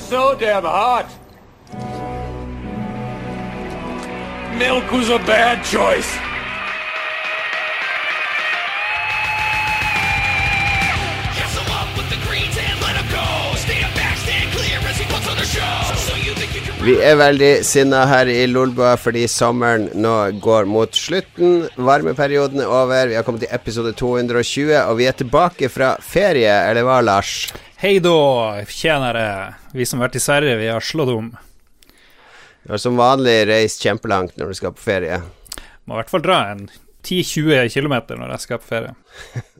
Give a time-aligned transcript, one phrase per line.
[0.00, 1.06] so damn hot.
[4.58, 6.10] Milk was a bad choice.
[16.80, 21.66] Vi er veldig sinna her i Lolbua fordi sommeren nå går mot slutten.
[21.76, 23.10] Varmeperioden er over.
[23.10, 27.50] Vi har kommet til episode 220, og vi er tilbake fra ferie, eller hva, Lars?
[27.80, 29.54] Hei da, tjenere.
[29.72, 31.30] Vi som har vært i Sverige, vi har slått om.
[32.60, 35.16] Du har som vanlig reist kjempelangt når du skal på ferie.
[35.88, 38.92] Må i hvert fall dra en 10-20 km når jeg skal på ferie.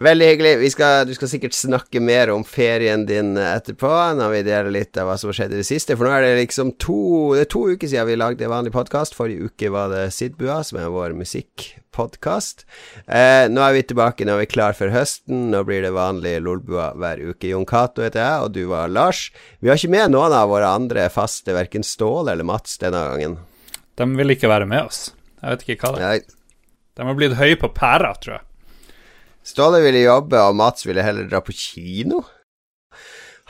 [0.00, 0.54] Veldig hyggelig.
[0.62, 4.96] Vi skal, du skal sikkert snakke mer om ferien din etterpå, når vi deler litt
[4.96, 5.92] av hva som har skjedd i det siste.
[5.92, 7.00] For nå er det liksom to,
[7.36, 9.12] det er to uker siden vi lagde en vanlig podkast.
[9.18, 12.64] Forrige uke var det Sidbua, som er vår musikkpodkast.
[13.04, 15.50] Eh, nå er vi tilbake, nå er vi klar for høsten.
[15.52, 17.52] Nå blir det vanlig Lolbua hver uke.
[17.52, 19.26] Jon Cato heter jeg, og du var Lars.
[19.60, 23.42] Vi har ikke med noen av våre andre faste, verken Ståle eller Mats denne gangen.
[24.00, 25.10] De vil ikke være med oss.
[25.42, 26.30] Jeg vet ikke hva det er.
[26.96, 28.46] De har blitt høye på pæra, tror jeg.
[29.50, 32.22] Ståle ville jobbe, og Mats ville heller dra på kino.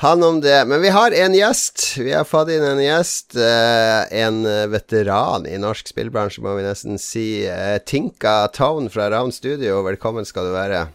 [0.00, 0.62] Han om det.
[0.68, 1.82] Men vi har en gjest.
[2.00, 3.36] Vi har fått inn en gjest.
[3.36, 4.38] eh, en
[4.72, 7.44] veteran i norsk spillbransje, må vi nesten si.
[7.44, 10.86] Eh, Tinka Tone fra Ravn Studio, velkommen skal du være.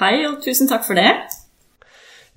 [0.00, 1.12] Hei, og tusen takk for det.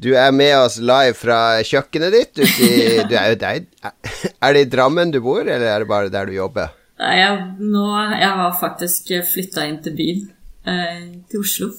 [0.03, 2.43] Du er med oss live fra kjøkkenet ditt.
[2.61, 2.69] I,
[3.09, 3.67] du er, jo deg.
[3.87, 6.73] er det i Drammen du bor, eller er det bare der du jobber?
[7.01, 7.87] Nei, Jeg, nå,
[8.19, 10.23] jeg har faktisk flytta inn til byen,
[10.69, 11.71] eh, til Oslo.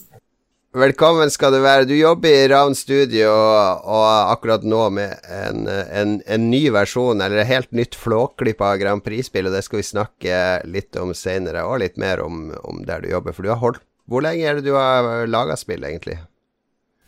[0.74, 1.86] Velkommen skal du være.
[1.86, 7.44] Du jobber i Ravn Studio og akkurat nå med en, en, en ny versjon, eller
[7.44, 11.62] et helt nytt flåklipp av Grand Prix-spill, og det skal vi snakke litt om senere,
[11.62, 13.36] og litt mer om, om der du jobber.
[13.36, 16.18] For du har holdt Hvor lenge er det du har laga spill, egentlig?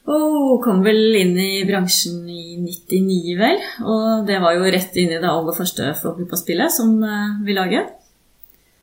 [0.07, 3.59] Oh, kom vel inn i bransjen i 99, vel.
[3.83, 7.97] Og det var jo rett inn i det aller første flåklippa-spillet som eh, vi laget.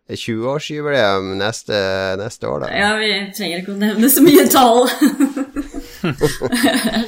[0.03, 1.77] Det er 20-årsjubileum neste,
[2.19, 2.71] neste år, da.
[2.75, 4.87] Ja, vi trenger ikke å nevne så mye tall.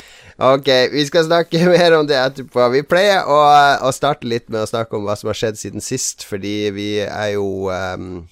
[0.35, 2.67] Ok, vi skal snakke mer om det etterpå.
[2.73, 3.37] Vi pleier å,
[3.87, 6.89] å starte litt med å snakke om hva som har skjedd siden sist, fordi vi
[7.05, 8.25] er jo um,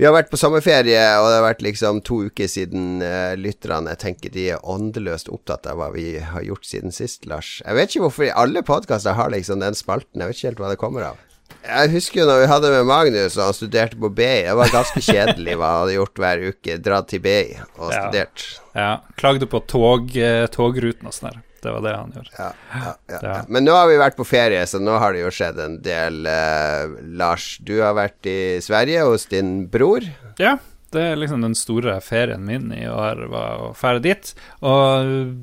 [0.00, 3.92] Vi har vært på sommerferie, og det har vært liksom to uker siden uh, lytterne
[4.00, 7.58] tenker de er åndeløst opptatt av hva vi har gjort siden sist, Lars.
[7.66, 10.24] Jeg vet ikke hvorfor alle podkaster har liksom den spalten.
[10.24, 11.20] Jeg vet ikke helt hva det kommer av.
[11.66, 14.30] Jeg husker jo når vi hadde med Magnus, og han studerte på BI.
[14.46, 16.78] Det var ganske kjedelig hva han hadde gjort hver uke.
[16.82, 17.36] Dratt til BI
[17.78, 18.00] og Ja.
[18.00, 18.46] studert.
[18.74, 18.90] Ja,
[19.20, 21.42] Klagde på tog, eh, togruten og sånn der.
[21.60, 22.30] Det var det han gjorde.
[22.38, 23.42] Ja, ja, ja.
[23.52, 26.24] Men nå har vi vært på ferie, så nå har det jo skjedd en del.
[26.26, 26.86] eh,
[27.20, 30.00] Lars, du har vært i Sverige hos din bror.
[30.38, 30.56] Ja,
[30.90, 34.32] det er liksom den store ferien min i år, var å fære dit.
[34.62, 35.36] Og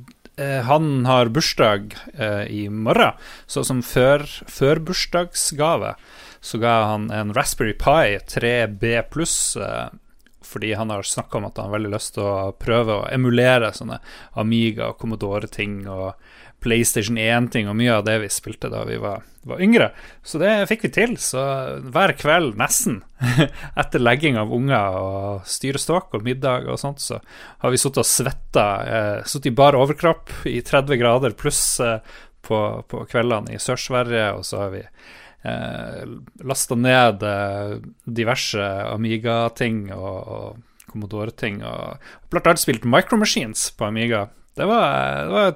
[0.67, 3.17] han har bursdag eh, i morgen,
[3.49, 5.95] så som før, førbursdagsgave
[6.47, 9.57] så ga han en Raspberry Pi 3B pluss.
[9.57, 9.87] Eh,
[10.47, 13.73] fordi han har snakka om at han har veldig lyst til å prøve å emulere
[13.75, 13.97] sånne
[14.39, 16.13] Amiga og Commodore-ting og
[16.63, 19.91] PlayStation 1-ting og mye av det vi spilte da vi var, var yngre.
[20.25, 21.13] Så det fikk vi til.
[21.21, 21.41] Så
[21.93, 23.01] hver kveld, nesten,
[23.81, 27.21] etter legging av unger og styrestokk og middag og sånt, så
[27.63, 28.67] har vi sittet og svetta.
[28.81, 31.99] Eh, sittet i bar overkropp i 30 grader pluss eh,
[32.47, 36.01] på, på kveldene i Sør-Sverige, og så har vi eh,
[36.47, 41.61] lasta ned eh, diverse Amiga-ting og, og Commodore-ting.
[41.67, 44.27] Og blant annet spilt Micromachines på Amiga.
[44.57, 45.51] Det var, det, var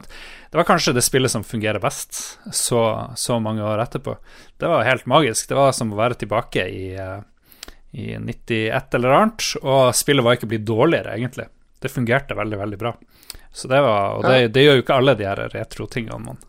[0.51, 2.81] det var kanskje det spillet som fungerer best så,
[3.15, 4.17] så mange år etterpå.
[4.59, 5.47] Det var helt magisk.
[5.49, 7.21] Det var som å være tilbake i, eh,
[7.91, 11.47] i 91 eller annet, og spillet var ikke blitt dårligere, egentlig.
[11.81, 12.93] Det fungerte veldig, veldig bra.
[13.51, 16.43] Så det var, Og det, det gjør jo ikke alle de her retro-tingene man,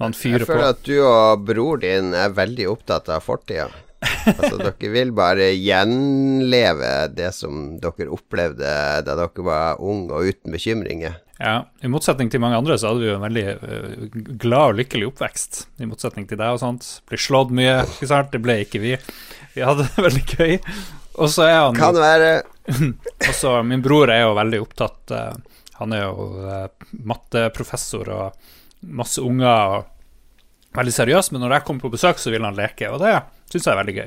[0.00, 0.48] man fyrer på.
[0.48, 3.68] Jeg føler at du og bror din er veldig opptatt av fortida.
[4.02, 8.72] Altså, dere vil bare gjenleve det som dere opplevde
[9.06, 11.20] da dere var unge og uten bekymringer.
[11.42, 14.76] Ja, I motsetning til mange andre så hadde vi jo en veldig eh, glad og
[14.78, 15.62] lykkelig oppvekst.
[15.82, 16.86] I motsetning til deg og sånt.
[17.10, 18.30] Ble slått mye, ikke sant.
[18.30, 18.92] Det ble ikke vi.
[19.56, 20.54] Vi hadde det veldig gøy.
[21.18, 22.28] Og så er han Kan være
[23.28, 28.46] Og så Min bror er jo veldig opptatt eh, Han er jo eh, matteprofessor og
[28.96, 32.88] masse unger og veldig seriøs, men når jeg kommer på besøk, så vil han leke,
[32.88, 33.12] og det
[33.52, 34.06] syns jeg er veldig gøy.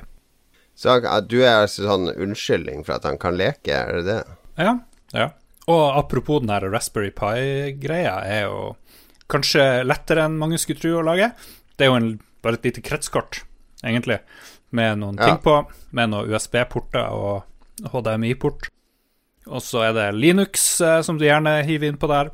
[0.75, 0.95] Så
[1.29, 4.17] du er altså sånn unnskyldning for at han kan leke, er det det?
[4.59, 4.73] Ja,
[5.13, 5.29] ja.
[5.71, 8.75] Og apropos den her Raspberry Pi-greia, er jo
[9.31, 11.31] kanskje lettere enn mange skulle tro å lage.
[11.75, 12.09] Det er jo en,
[12.45, 13.41] bare et lite kretskort,
[13.83, 14.19] egentlig,
[14.75, 15.31] med noen Ja.
[15.31, 15.55] ting på,
[15.91, 17.43] med noen USB-porter og
[17.91, 18.69] HDMI-port.
[19.47, 22.29] Og så er det Linux, eh, som du gjerne hiver inn på der.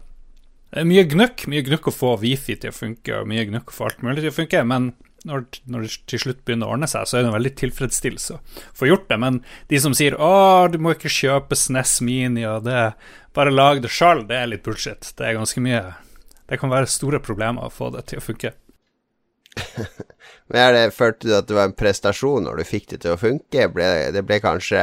[0.72, 3.72] Det er mye gnukk, mye gnukk å få wifi til å funke, og mye gnukk
[3.72, 4.94] å få alt mulig til å funke, men
[5.28, 8.38] når, når det til slutt begynner å ordne seg, så er det en veldig tilfredsstillelse
[8.38, 9.18] å få gjort det.
[9.22, 12.94] Men de som sier 'Å, du må ikke kjøpe SNES Mini', og det
[13.34, 15.14] bare lag det sjøl, det er litt bullshit.
[15.16, 15.84] Det er ganske mye
[16.52, 18.50] Det kan være store problemer å få det til å funke.
[20.52, 23.14] Men er det, Følte du at det var en prestasjon når du fikk det til
[23.14, 23.70] å funke?
[23.72, 24.82] Ble, det ble kanskje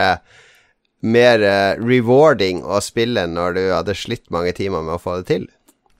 [1.04, 5.28] mer eh, rewarding å spille når du hadde slitt mange timer med å få det
[5.28, 5.44] til?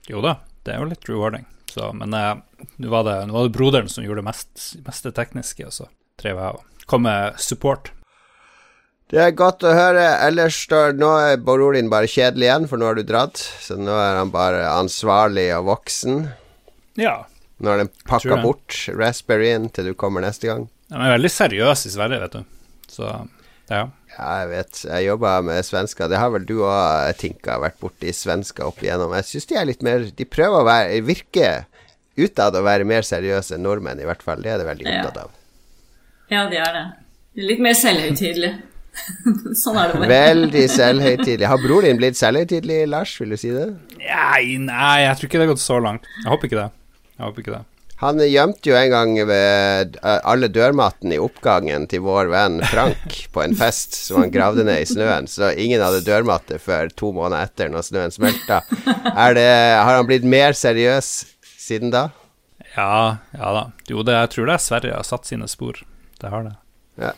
[0.09, 1.45] Jo da, det er jo litt rewarding.
[1.69, 2.33] Så, men eh,
[2.81, 5.87] nå var, det- nå var det broderen som gjorde det mest, meste tekniske, og så
[6.21, 7.91] drev jeg og kom med support.
[9.09, 10.03] Det er godt å høre.
[10.27, 13.37] Ellers står nå er broren din bare kjedelig igjen, for nå har du dratt.
[13.61, 16.27] Så nå er han bare ansvarlig og voksen.
[17.01, 17.15] Ja.
[17.59, 20.67] Nå har den pakka bort raspberryen til du kommer neste gang.
[20.89, 22.43] De er veldig seriøse i Sverige, vet du.
[22.89, 23.09] Så
[23.69, 23.85] ja.
[24.17, 24.79] Ja, jeg vet.
[24.89, 26.09] Jeg jobba med svensker.
[26.11, 29.13] Det har vel du òg, Tinka, vært borti svensker opp igjennom.
[29.15, 31.51] Jeg syns de er litt mer De prøver å være virke
[32.19, 34.41] utad å være mer seriøse enn nordmenn, i hvert fall.
[34.43, 34.97] Det er det veldig Ja.
[35.05, 35.29] opptatt av.
[36.29, 36.83] Ja, de er det.
[37.47, 38.51] Litt mer selvhøytidelig.
[39.63, 40.09] sånn er det bare.
[40.11, 41.47] Veldig selvhøytidelig.
[41.47, 43.13] Har bror din blitt selvhøytidelig, Lars?
[43.21, 43.69] Vil du si det?
[44.01, 46.09] Nei, nei, jeg tror ikke det har gått så langt.
[46.25, 46.69] Jeg håper ikke det.
[47.15, 47.63] Jeg håper ikke det.
[47.99, 53.17] Han gjemte jo en gang ved eh, alle dørmattene i oppgangen til vår venn Frank
[53.35, 57.11] på en fest som han gravde ned i snøen, så ingen hadde dørmatte før to
[57.15, 58.61] måneder etter, når snøen smelta.
[59.11, 61.11] Er det, har han blitt mer seriøs
[61.59, 62.07] siden da?
[62.77, 63.67] Ja, ja da.
[63.91, 65.83] Jo, det, jeg tror det er Sverige har satt sine spor.
[66.21, 66.55] Det har det.
[67.03, 67.13] Ja.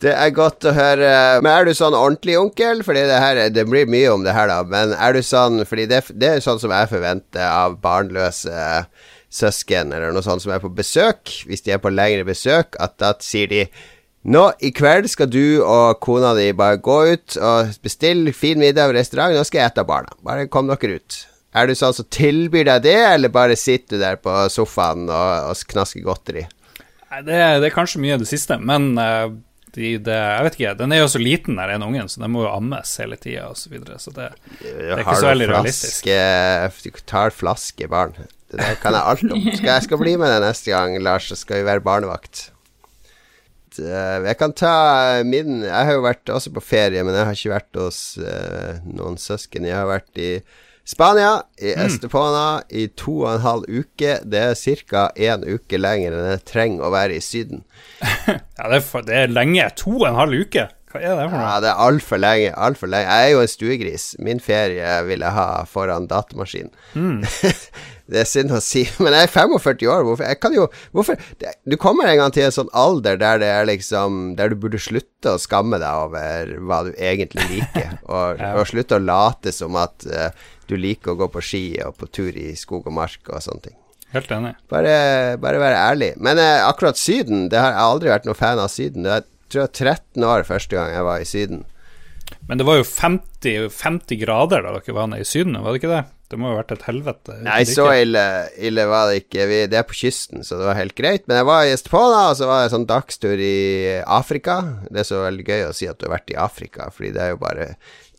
[0.00, 1.12] Det er godt å høre.
[1.44, 2.80] Men er du sånn ordentlig onkel?
[2.86, 4.62] Fordi det her Det blir mye om det her, da.
[4.64, 8.54] Men er du sånn Fordi det, det er sånn som jeg forventer av barnløse
[9.30, 11.30] søsken eller noe sånt som er på besøk.
[11.46, 13.64] Hvis de er på lengre besøk, at da sier de
[14.20, 18.90] nå i kveld skal du og kona di bare gå ut og bestille fin middag
[18.90, 19.36] på restaurant.
[19.36, 20.16] Nå skal jeg ete av barna.
[20.26, 21.20] Bare kom dere ut.
[21.56, 25.50] Er du sånn som tilbyr deg det, eller bare sitter du der på sofaen og,
[25.50, 26.44] og knasker godteri?
[27.10, 29.32] Nei, det, det er kanskje mye av det siste, men uh,
[29.74, 30.74] de, det, jeg vet ikke.
[30.78, 33.48] Den er jo så liten, den ene ungen, så den må jo ammes hele tida
[33.50, 33.64] osv.
[33.64, 34.28] Så, videre, så det,
[34.60, 36.06] det er ikke så veldig realistisk.
[36.06, 38.14] flaske, Du tar flaskebarn.
[38.50, 39.44] Det der kan jeg alt om.
[39.54, 42.48] Skal jeg skal bli med deg neste gang, Lars, så skal vi være barnevakt.
[43.78, 47.52] Jeg kan ta min Jeg har jo vært også på ferie, men jeg har ikke
[47.54, 49.68] vært hos eh, noen søsken.
[49.68, 50.32] Jeg har vært i
[50.90, 51.84] Spania, i Mm.
[51.86, 54.16] Estepona, i to og en halv uke.
[54.26, 54.58] Det er
[54.90, 55.04] ca.
[55.14, 57.62] én uke lenger enn jeg trenger å være i Syden.
[58.58, 59.68] Ja, det er, for, det er lenge.
[59.84, 60.66] To og en halv uke.
[60.90, 61.46] Hva er det for noe?
[61.46, 62.50] Ja, det er altfor lenge.
[62.58, 63.06] Alt for lenge.
[63.06, 64.04] Jeg er jo en stuegris.
[64.18, 66.72] Min ferie vil jeg ha foran datamaskin.
[68.10, 70.02] det er synd å si, men jeg er 45 år.
[70.08, 70.26] Hvorfor?
[70.26, 70.64] Jeg kan jo
[70.96, 71.20] Hvorfor?
[71.38, 74.56] Det, du kommer en gang til en sånn alder der det er liksom Der du
[74.58, 78.56] burde slutte å skamme deg over hva du egentlig liker, og, Ja.
[78.58, 80.30] og slutte å late som at uh,
[80.66, 83.68] du liker å gå på ski og på tur i skog og mark og sånne
[83.68, 83.76] ting.
[84.10, 84.56] Helt enig.
[84.72, 86.14] Bare, bare være ærlig.
[86.18, 89.06] Men uh, akkurat Syden det har Jeg aldri vært noen fan av Syden.
[89.06, 91.66] Det er tror jeg 13 år første gang jeg var i Syden.
[92.48, 95.82] Men det var jo 50, 50 grader da dere var nede i Syden, var det
[95.82, 96.04] ikke det?
[96.30, 97.36] Det må jo ha vært et helvete.
[97.42, 98.20] Nei, så ille,
[98.62, 99.48] ille var det ikke.
[99.50, 101.24] Vi, det er på kysten, så det var helt greit.
[101.26, 103.56] Men jeg var i Estepona, og så var jeg sånn dagstur i
[104.06, 104.60] Afrika.
[104.86, 107.24] Det er så veldig gøy å si at du har vært i Afrika, fordi det
[107.24, 107.66] er jo bare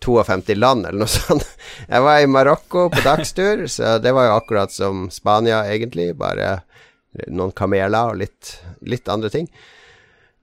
[0.03, 1.47] 52 land, eller noe sånt.
[1.85, 6.09] Jeg var i Marokko på dagstur, så det var jo akkurat som Spania, egentlig.
[6.19, 6.57] Bare
[7.31, 8.57] noen kameler og litt,
[8.91, 9.47] litt andre ting.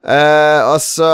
[0.08, 1.06] Eh, og så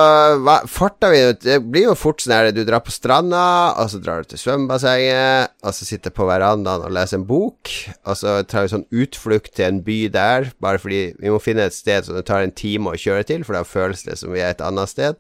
[0.71, 4.23] farta vi Det blir jo fort sånn her du drar på stranda, og så drar
[4.23, 7.73] du til svømmebassenget, og så sitter på verandaen og leser en bok,
[8.05, 11.67] og så tar vi sånn utflukt til en by der, bare fordi vi må finne
[11.67, 14.31] et sted som det tar en time å kjøre til, for da føles det som
[14.37, 15.19] vi er et annet sted.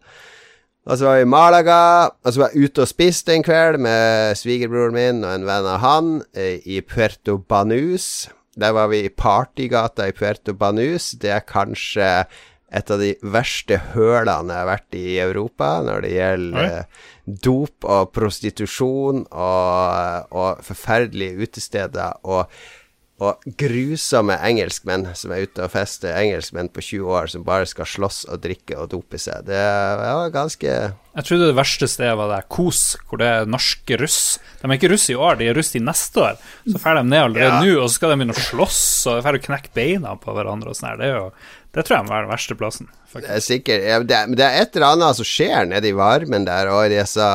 [0.84, 1.82] Og så var vi i Malaga,
[2.22, 5.68] og så var jeg ute og spiste en kveld med svigerbroren min og en venn
[5.72, 8.28] av han eh, i Puerto Banus.
[8.60, 11.14] Der var vi i partygata i Puerto Banus.
[11.18, 12.26] Det er kanskje
[12.74, 16.70] et av de verste hølene jeg har vært i i Europa når det gjelder Oi.
[16.80, 17.10] eh,
[17.46, 22.50] dop og prostitusjon og, og forferdelige utesteder og,
[23.22, 26.16] og grusomme engelskmenn som er ute og fester.
[26.18, 29.46] Engelskmenn på 20 år som bare skal slåss og drikke og dope seg.
[29.46, 29.62] Det
[30.02, 34.20] var ganske Jeg trodde det verste stedet var der Kos, hvor det er norske russ.
[34.60, 36.40] De er ikke russ i år, de er russ i neste år.
[36.66, 37.62] Så drar de ned allerede Ja.
[37.62, 40.74] nå, og så skal de begynne å slåss og drar å knekke beina på hverandre
[40.74, 40.98] og sånn her.
[41.00, 41.30] Det, er jo,
[41.74, 42.88] det tror jeg må være den verste plassen.
[43.14, 46.46] Det er sikkert det, er- det er et eller annet som skjer nede i varmen
[46.46, 47.26] der, og i disse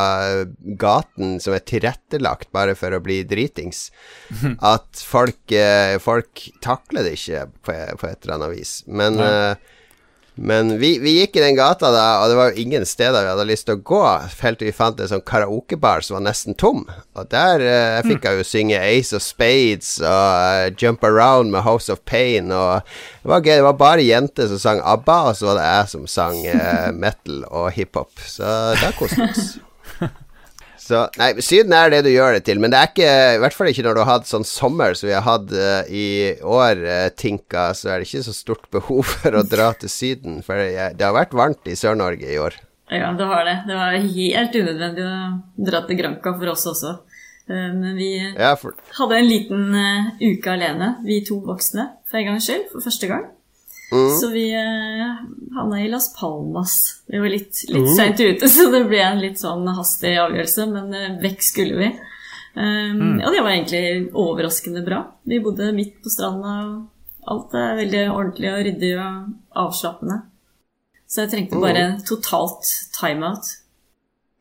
[0.79, 3.89] gatene som er tilrettelagt bare for å bli dritings.
[4.63, 8.73] At folk, eh, folk takler det ikke på, på et eller annet vis.
[8.87, 9.29] Men ja.
[9.51, 9.75] eh,
[10.41, 13.31] Men vi, vi gikk i den gata da, og det var jo ingen steder vi
[13.33, 14.03] hadde lyst til å gå,
[14.39, 16.85] helt til vi fant en sånn karaokebar som var nesten tom.
[17.19, 21.65] Og der eh, fikk jeg jo synge Ace of Spades og uh, Jump Around med
[21.67, 22.53] House of Pain.
[22.55, 22.79] Og
[23.19, 23.57] det var gøy.
[23.59, 26.91] Det var bare jenter som sang ABBA, og så var det jeg som sang eh,
[27.03, 28.23] metal og hiphop.
[28.23, 29.49] Så da koste vi oss.
[30.89, 33.53] Så, nei, Syden er det du gjør det til, men det er ikke I hvert
[33.53, 36.07] fall ikke når du har hatt sånn sommer som vi har hatt uh, i
[36.41, 40.39] år, uh, Tinka, så er det ikke så stort behov for å dra til Syden.
[40.45, 42.57] For det, det har vært varmt i Sør-Norge i år.
[42.89, 43.57] Ja, det har det.
[43.69, 45.17] Det var helt unødvendig å
[45.69, 46.95] dra til Granca for oss også.
[47.45, 49.67] Eh, Men vi Ja, for, hadde en liten
[50.17, 53.29] uke alene, vi to voksne, for en gangs skyld, for første gang.
[53.89, 55.15] Så vi uh,
[55.55, 57.01] havna i Las Palmas.
[57.07, 60.93] Vi var litt, litt seint ute, så det ble en litt sånn hastig avgjørelse, men
[60.93, 61.89] eh, vekk skulle vi.
[62.53, 65.03] Um, Og det var egentlig overraskende bra.
[65.29, 70.21] Vi bodde midt på stranda, og alt er veldig ordentlig og ryddig og avslappende.
[71.09, 72.69] Så jeg trengte bare totalt
[72.99, 73.47] timeout.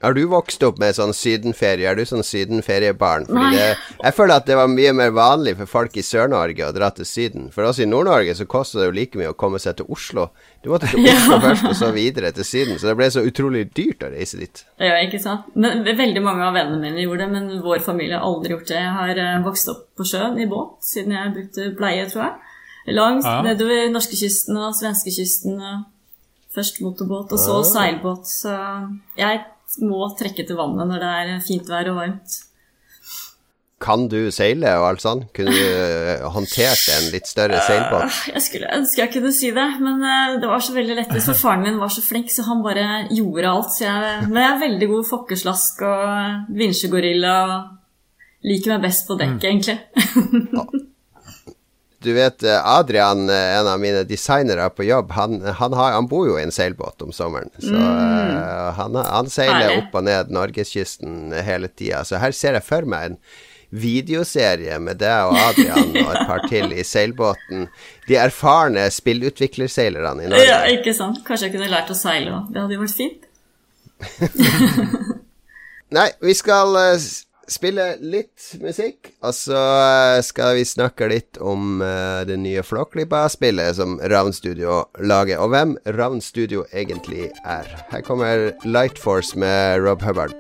[0.03, 1.89] Har du vokst opp med sånn sydenferie?
[1.91, 3.25] Er du sånn sydenferiebarn?
[3.27, 3.65] Fordi det,
[4.05, 7.09] jeg føler at det var mye mer vanlig for folk i Sør-Norge å dra til
[7.09, 7.49] Syden.
[7.55, 10.29] For oss i Nord-Norge så kosta det jo like mye å komme seg til Oslo.
[10.63, 12.79] Du måtte til Oslo først, og så videre til Syden.
[12.79, 14.63] Så det ble så utrolig dyrt å reise dit.
[14.79, 15.51] Ja, ikke sant?
[15.59, 18.79] Men veldig mange av vennene mine gjorde det, men vår familie har aldri gjort det.
[18.79, 22.55] Jeg har eh, vokst opp på sjøen i båt siden jeg brukte bleie, tror jeg.
[22.95, 23.43] Langt Ja.
[23.45, 25.59] nedover norskekysten og svenskekysten.
[25.59, 25.87] og
[26.55, 28.31] Først motorbåt, og så seilbåt.
[28.31, 28.55] Så
[29.19, 29.43] jeg
[29.85, 32.39] må trekke til vannet når det er fint vær og varmt.
[33.79, 35.21] Kan du seile og alt sånn?
[35.35, 38.17] Kunne du eh, håndtert en litt større seilbåt?
[38.33, 41.39] Jeg skulle ønske jeg kunne si det, men eh, det var så veldig lettest, for
[41.39, 43.71] faren min var så flink, så han bare gjorde alt.
[43.77, 49.19] Så jeg, men jeg er veldig god fokkeslask og vinsjegorilla og liker meg best på
[49.21, 49.79] dekk, egentlig.
[52.03, 56.07] Du vet eh, Adrian, eh, en av mine designere på jobb, han, han, har, han
[56.07, 57.51] bor jo i en seilbåt om sommeren.
[57.59, 58.75] Så mm.
[58.79, 59.83] han, han seiler Herlig.
[59.83, 62.05] opp og ned norgeskysten hele tida.
[62.07, 63.21] Så her ser jeg for meg en
[63.69, 67.67] videoserie med deg og Adrian og et par til i seilbåten.
[68.09, 70.47] De erfarne spillutviklerseilerne i Norge.
[70.47, 71.21] Ja, ikke sant?
[71.27, 72.53] Kanskje jeg kunne lært å seile òg.
[72.55, 73.27] Det hadde jo vært fint.
[75.99, 77.09] Nei, vi skal eh,
[77.49, 79.63] spille litt musikk, og så
[80.25, 85.77] skal vi snakke litt om uh, det nye Flåklypa-spillet som Ravn Studio lager, og hvem
[85.99, 87.69] Ravn Studio egentlig er.
[87.93, 90.37] Her kommer Light Force med Rob Hubbard.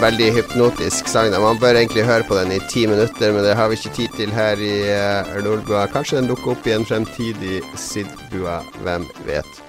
[0.00, 1.32] Veldig hypnotisk sang.
[1.42, 4.14] Man bør egentlig høre på den i ti minutter, men det har vi ikke tid
[4.16, 5.86] til her i uh, Nordbua.
[5.92, 9.60] Kanskje den dukker opp i en fremtidig Sidbua, hvem vet.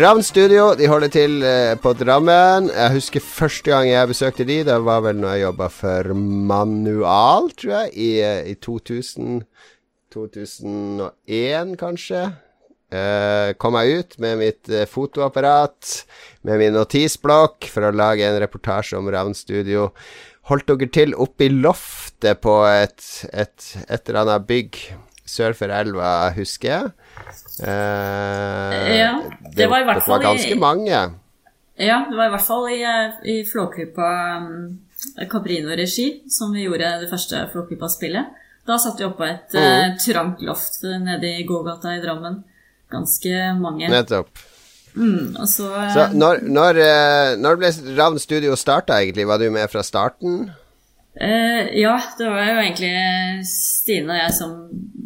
[0.00, 2.70] Ravn Studio de holder til eh, på Drammen.
[2.72, 7.50] Jeg husker første gang jeg besøkte de, det var vel når jeg jobba for Manual,
[7.52, 9.42] tror jeg, i, eh, i 2000
[10.14, 12.24] 2001, kanskje.
[12.94, 16.04] Eh, kom jeg ut med mitt eh, fotoapparat,
[16.46, 19.88] med min notisblokk, for å lage en reportasje om Ravn Studio.
[20.50, 23.00] Holdt dere til oppe i loftet på et,
[23.32, 24.78] et, et eller annet bygg
[25.24, 26.92] sør for elva, husker jeg.
[27.64, 29.12] Eh, Ja,
[29.56, 31.02] det var i hvert fall Det var ganske i- mange.
[31.80, 34.10] Ja, det var i hvert fall i, eh, i Flåklypa
[35.30, 38.26] Caprino-regi som vi gjorde det første Flåklypa-spillet.
[38.66, 42.42] Da satt vi oppå et eh, trangt loft nede i gågata i Drammen.
[42.92, 43.88] Ganske mange.
[43.90, 44.42] Nettopp.
[44.94, 49.26] Mm, så, eh, Så når, når, eh, når ble Ravn Studio starta, egentlig?
[49.26, 50.52] Var du med fra starten?
[51.14, 54.54] Uh, ja, det var jo egentlig Stine og jeg som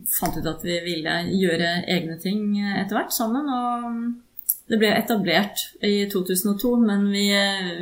[0.08, 3.48] fant ut at vi ville gjøre egne ting etter hvert sammen.
[3.48, 7.26] Og det ble etablert i 2002, men vi,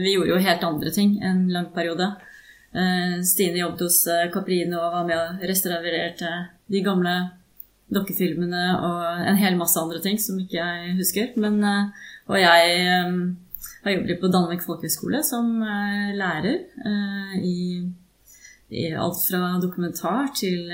[0.02, 2.12] vi gjorde jo helt andre ting en lang periode.
[2.74, 6.32] Uh, Stine jobbet hos eh, Caprino og var med og restaurerte
[6.68, 7.14] de gamle
[7.92, 11.34] dokkefilmene og en hel masse andre ting som ikke jeg husker.
[11.40, 13.12] Men, eh, og jeg eh,
[13.84, 16.58] har jobbet på Danvik folkehøgskole som eh, lærer
[17.42, 17.60] i
[18.66, 20.72] i alt fra dokumentar til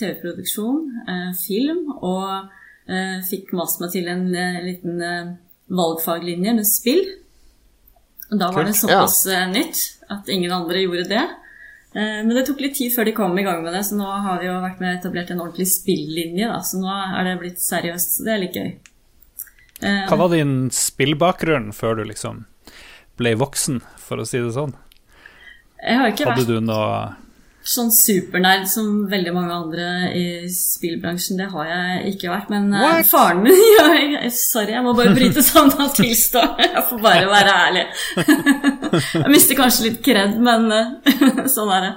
[0.00, 0.86] TV-produksjon,
[1.36, 2.46] film, og
[3.28, 4.22] fikk mast meg til en
[4.64, 4.96] liten
[5.68, 7.02] valgfaglinje med spill.
[8.32, 9.44] Da var det såpass ja.
[9.52, 11.26] nytt at ingen andre gjorde det.
[11.94, 14.06] Eh, Men det tok litt tid før de kom i gang med det, så nå
[14.26, 16.48] har vi jo vært med etablert en ordentlig spillinje.
[16.48, 18.16] Da, så nå er det blitt seriøst.
[18.18, 18.70] Så det er litt gøy.
[19.82, 22.44] Eh, Hva var din spillbakgrunn før du liksom
[23.20, 24.72] ble voksen, for å si det sånn?
[25.82, 27.16] Jeg har ikke Hadde vært du noe
[27.62, 29.88] sånn supernerd som veldig mange andre
[30.18, 31.38] i spillbransjen.
[31.38, 32.50] Det har jeg ikke vært.
[32.52, 33.06] Men What?
[33.08, 36.44] faren min ja, Sorry, jeg må bare bryte sammen og tilstå.
[36.62, 37.84] Jeg får bare være ærlig.
[39.22, 41.92] Jeg mister kanskje litt kred, men eh, sånn er det.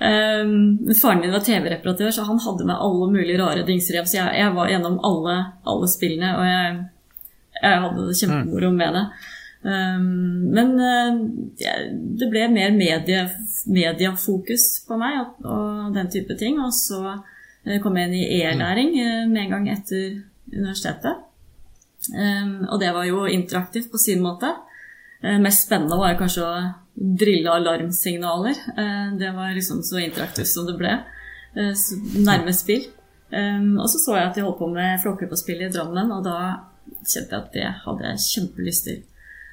[0.00, 0.52] Um,
[0.96, 4.00] faren min var TV-reparatør, så han hadde med alle mulige rare dingser.
[4.04, 5.36] Så jeg, jeg var gjennom alle,
[5.68, 6.78] alle spillene, og jeg,
[7.60, 9.04] jeg hadde det kjempemoro med det.
[9.62, 11.18] Um, men eh,
[12.16, 13.26] det ble mer medie,
[13.68, 16.60] mediefokus på meg og, og den type ting.
[16.64, 21.26] Og så eh, kom jeg inn i e-læring eh, med en gang etter universitetet.
[22.10, 24.54] Um, og det var jo interaktivt på sin måte.
[25.20, 26.60] Mest spennende var kanskje å
[26.96, 28.56] drille alarmsignaler.
[29.20, 30.94] Det var liksom så interaktivt som det ble.
[32.24, 32.86] Nærme spill.
[33.28, 36.38] Um, og så så jeg at de holdt på med Flåklypa-spillet i Drammen, og da
[37.04, 39.02] kjente jeg at det hadde jeg kjempelyst til.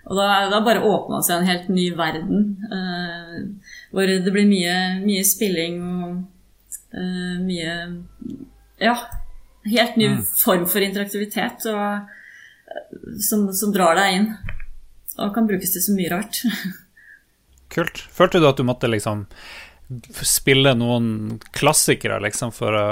[0.07, 3.39] Og da, da bare åpna seg en helt ny verden, eh,
[3.91, 6.11] hvor det blir mye, mye spilling og
[6.95, 7.73] eh, mye
[8.77, 8.93] Ja,
[9.67, 12.07] helt ny form for interaktivitet og,
[12.71, 14.27] eh, som, som drar deg inn.
[15.17, 16.43] Og kan brukes til så mye rart.
[17.73, 17.99] Kult.
[18.13, 19.25] Følte du at du måtte liksom
[20.27, 22.87] spille noen klassikere liksom for å,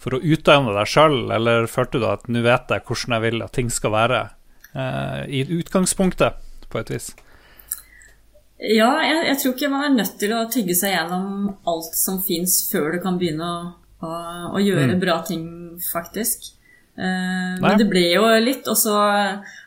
[0.00, 3.44] for å utdanne deg sjøl, eller følte du at nå vet jeg hvordan jeg vil
[3.46, 4.20] at ting skal være
[5.28, 7.12] i utgangspunktet, på et vis?
[8.56, 12.22] Ja, jeg, jeg tror ikke man er nødt til å tygge seg gjennom alt som
[12.24, 13.58] fins, før du kan begynne å,
[14.00, 14.12] å,
[14.56, 15.44] å gjøre bra ting,
[15.90, 16.54] faktisk.
[16.96, 18.94] Uh, men det ble jo litt, også,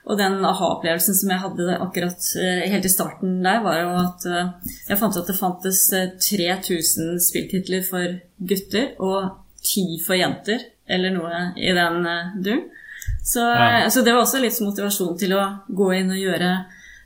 [0.09, 4.25] og den aha-opplevelsen som jeg hadde akkurat uh, helt i starten der, var jo at
[4.25, 8.17] uh, jeg fant ut at det fantes eh, 3000 spilltitler for
[8.49, 12.65] gutter og 10 for jenter, eller noe i den uh, duren.
[13.29, 13.89] Så, Ja.
[13.93, 16.49] så det var også litt motivasjon til å gå inn og gjøre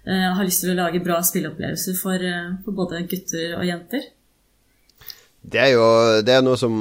[0.07, 4.05] uh, har lyst til å lage bra spilleopplevelser for, uh, for både gutter og jenter.
[5.43, 5.86] Det er jo
[6.23, 6.75] det er noe som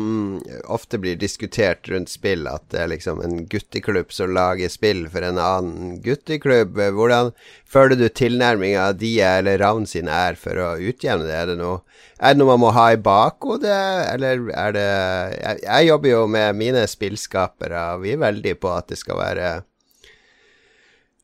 [0.70, 5.26] ofte blir diskutert rundt spill, at det er liksom en gutteklubb som lager spill for
[5.26, 6.78] en annen gutteklubb.
[6.94, 7.32] Hvordan
[7.66, 11.40] føler du tilnærminga de eller Ravn sin er for å utjevne det?
[11.40, 11.80] Er det noe,
[12.22, 16.22] er det noe man må ha i bakhodet, eller er det jeg, jeg jobber jo
[16.38, 19.52] med mine spillskapere, og vi er veldig på at det skal være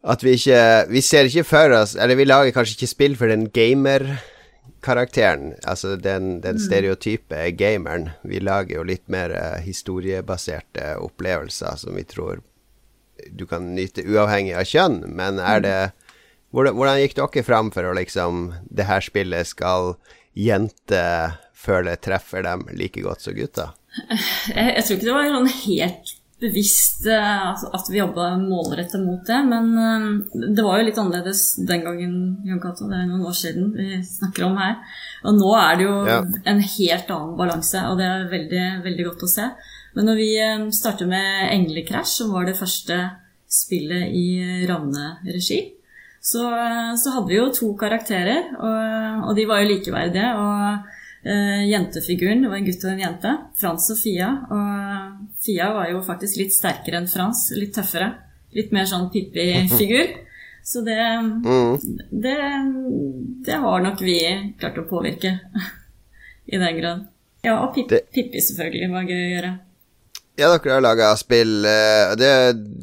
[0.08, 0.60] at vi ikke
[0.94, 3.48] Vi ser ikke for oss Eller vi lager kanskje ikke spill for den
[4.78, 5.54] gamer-karakteren.
[5.64, 8.10] Altså den, den stereotype gameren.
[8.22, 12.42] Vi lager jo litt mer eh, historiebaserte opplevelser som vi tror
[13.32, 15.04] du kan nyte uavhengig av kjønn.
[15.06, 15.92] Men er det
[16.50, 19.98] Hvordan, hvordan gikk dere fram for å liksom Det her spillet skal
[20.32, 23.74] jenter føle treffer dem like godt som gutter?
[24.48, 29.02] Jeg, jeg tror ikke det var sånn helt bevisst eh, at, at vi jobba målrettet
[29.02, 32.86] mot det, men eh, det var jo litt annerledes den gangen, Jan Cato.
[32.90, 34.76] Det er noen år siden vi snakker om her.
[35.26, 36.20] Og nå er det jo Ja.
[36.52, 39.48] en helt annen balanse, og det er veldig, veldig godt å se.
[39.96, 43.00] Men når vi starter startet med Englekrasj, som var det første
[43.50, 45.58] spillet i Ravne-regi,
[46.20, 46.44] så,
[46.98, 50.30] så hadde vi jo to karakterer, og, og de var jo likeverdige.
[50.38, 50.97] Og
[51.28, 54.30] eh, jentefiguren det var en gutt og en jente, Frans og Fia.
[54.54, 58.14] Og Fia var jo faktisk litt sterkere enn Frans, litt tøffere.
[58.56, 60.14] Litt mer sånn Pippi-figur.
[60.68, 60.98] Så det,
[62.12, 62.34] det,
[63.46, 64.18] det har nok vi
[64.60, 65.36] klart å påvirke.
[66.52, 67.06] I den grad.
[67.44, 69.54] Ja, og Pip, Det- Pippi selvfølgelig var gøy å gjøre.
[70.38, 72.28] Ja, dere har laga spill eh, det,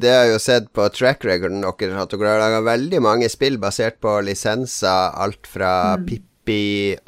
[0.02, 3.30] det har jeg jo sett på track recorden deres, at dere har laga veldig mange
[3.32, 5.14] spill basert på lisenser.
[5.24, 5.70] Alt fra
[6.02, 6.24] Pippi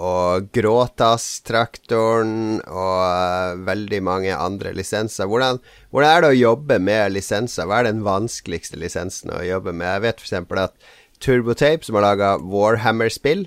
[0.03, 5.27] og Gråtass-traktoren og eh, veldig mange andre lisenser.
[5.31, 7.69] Hvordan, hvordan er det å jobbe med lisenser?
[7.69, 9.87] Hva er den vanskeligste lisensen å jobbe med?
[9.87, 10.35] Jeg vet f.eks.
[10.59, 10.75] at
[11.23, 13.47] Turbotape, som har laga Warhammer-spill,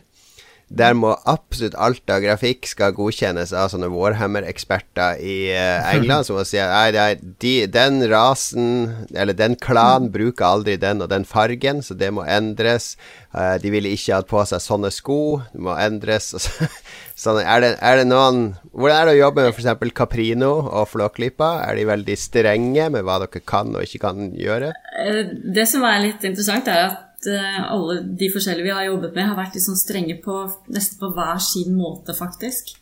[0.71, 6.37] der må absolutt alt av grafikk skal godkjennes av sånne Warhammer-eksperter i eh, England, som
[6.39, 6.95] må si at
[7.43, 8.69] de, den rasen,
[9.11, 12.93] eller den klanen, bruker aldri den og den fargen, så det må endres.
[13.35, 16.31] Eh, de ville ikke hatt på seg sånne sko, det må endres.
[17.21, 19.91] Sånn, er, det, er det noen Hvordan er det å jobbe med f.eks.
[19.93, 21.51] Caprino og Flåklypa?
[21.67, 24.71] Er de veldig strenge med hva dere kan og ikke kan gjøre?
[25.03, 25.21] Eh,
[25.53, 29.27] Det som er litt interessant, er at eh, alle de forskjellige vi har jobbet med,
[29.29, 32.73] har vært sånn strenge på nesten på hver sin måte, faktisk.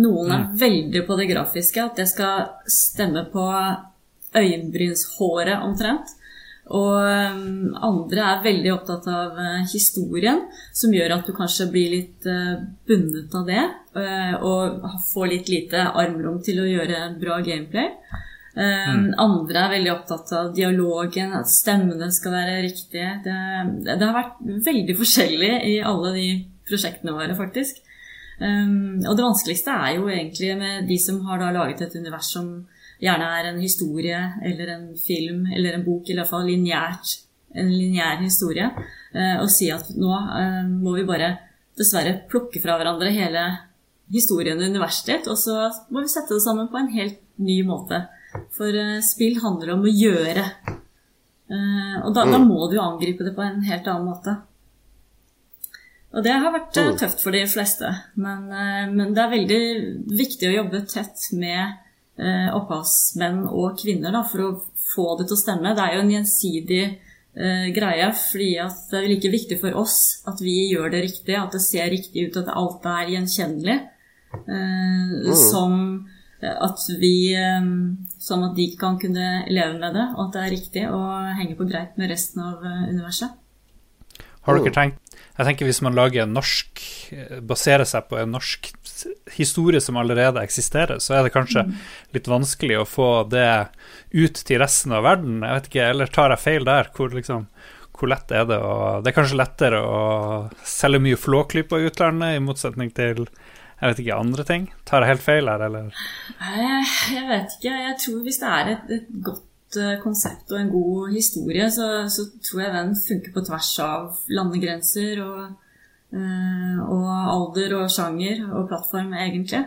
[0.00, 3.46] Noen er veldig på det grafiske, at det skal stemme på
[4.34, 6.16] øyenbrynshåret omtrent.
[6.74, 10.40] Og um, andre er veldig opptatt av uh, historien,
[10.74, 12.28] som gjør at du kanskje blir litt
[12.88, 13.64] bundet av det.
[14.42, 17.92] Og får litt lite armrom til å gjøre bra gameplay.
[18.54, 23.16] Um, Andre er veldig opptatt av dialogen, at stemmene skal være riktige.
[23.24, 23.38] Det,
[23.88, 26.28] det har vært veldig forskjellig i alle de
[26.68, 27.82] prosjektene våre, faktisk.
[28.38, 32.54] Um, og det vanskeligste er jo egentlig med de som har laget et univers som
[33.02, 37.18] gjerne er en historie eller en film eller en bok, eller iallfall lineært,
[37.54, 38.66] en lineær historie,
[39.14, 41.34] eh, og si at nå eh, må vi bare
[41.78, 43.44] dessverre plukke fra hverandre hele
[44.14, 47.60] historien og universet ditt, og så må vi sette det sammen på en helt ny
[47.66, 48.04] måte.
[48.54, 50.44] For eh, spill handler om å gjøre.
[51.50, 54.36] Eh, og da, da må du angripe det på en helt annen måte.
[56.14, 57.90] Og det har vært eh, tøft for de fleste.
[58.14, 58.46] Men,
[58.94, 59.62] men det er veldig
[60.14, 61.80] viktig å jobbe tett med
[62.54, 64.50] opphavsmenn og -kvinner da, for å
[64.94, 65.72] få det til å stemme.
[65.74, 66.82] Det er jo en gjensidig
[67.38, 69.98] uh, greie, fordi at det er like viktig for oss
[70.30, 73.78] at vi gjør det riktig, at det ser riktig ut, at alt er gjenkjennelig,
[74.34, 75.74] eh, som
[76.52, 77.14] at vi
[78.20, 81.00] Sånn at de kan kunne leve med det, og at det er riktig å
[81.38, 83.40] henge på greit med resten av eh, universet.
[84.44, 86.82] Har dere tenkt Jeg tenker hvis man lager en norsk
[87.48, 88.72] Baserer seg på en norsk
[89.34, 91.64] historie som allerede eksisterer, så er det kanskje
[92.14, 93.66] litt vanskelig å få det
[94.14, 95.42] ut til resten av verden.
[95.42, 96.88] Jeg vet ikke, Eller tar jeg feil der?
[96.94, 97.48] Hvor, liksom,
[97.98, 99.98] hvor lett er det å Det er kanskje lettere å
[100.62, 103.26] selge mye flåklyper i utlandet, i motsetning til
[103.84, 104.62] jeg vet ikke, andre ting?
[104.88, 105.90] Tar jeg helt feil her, eller?
[106.40, 107.72] Jeg, jeg vet ikke.
[107.82, 111.88] Jeg tror hvis det er et, et godt eh, konsept og en god historie, så,
[112.08, 115.42] så tror jeg den funker på tvers av landegrenser og,
[116.16, 119.66] eh, og alder og sjanger og plattform, egentlig.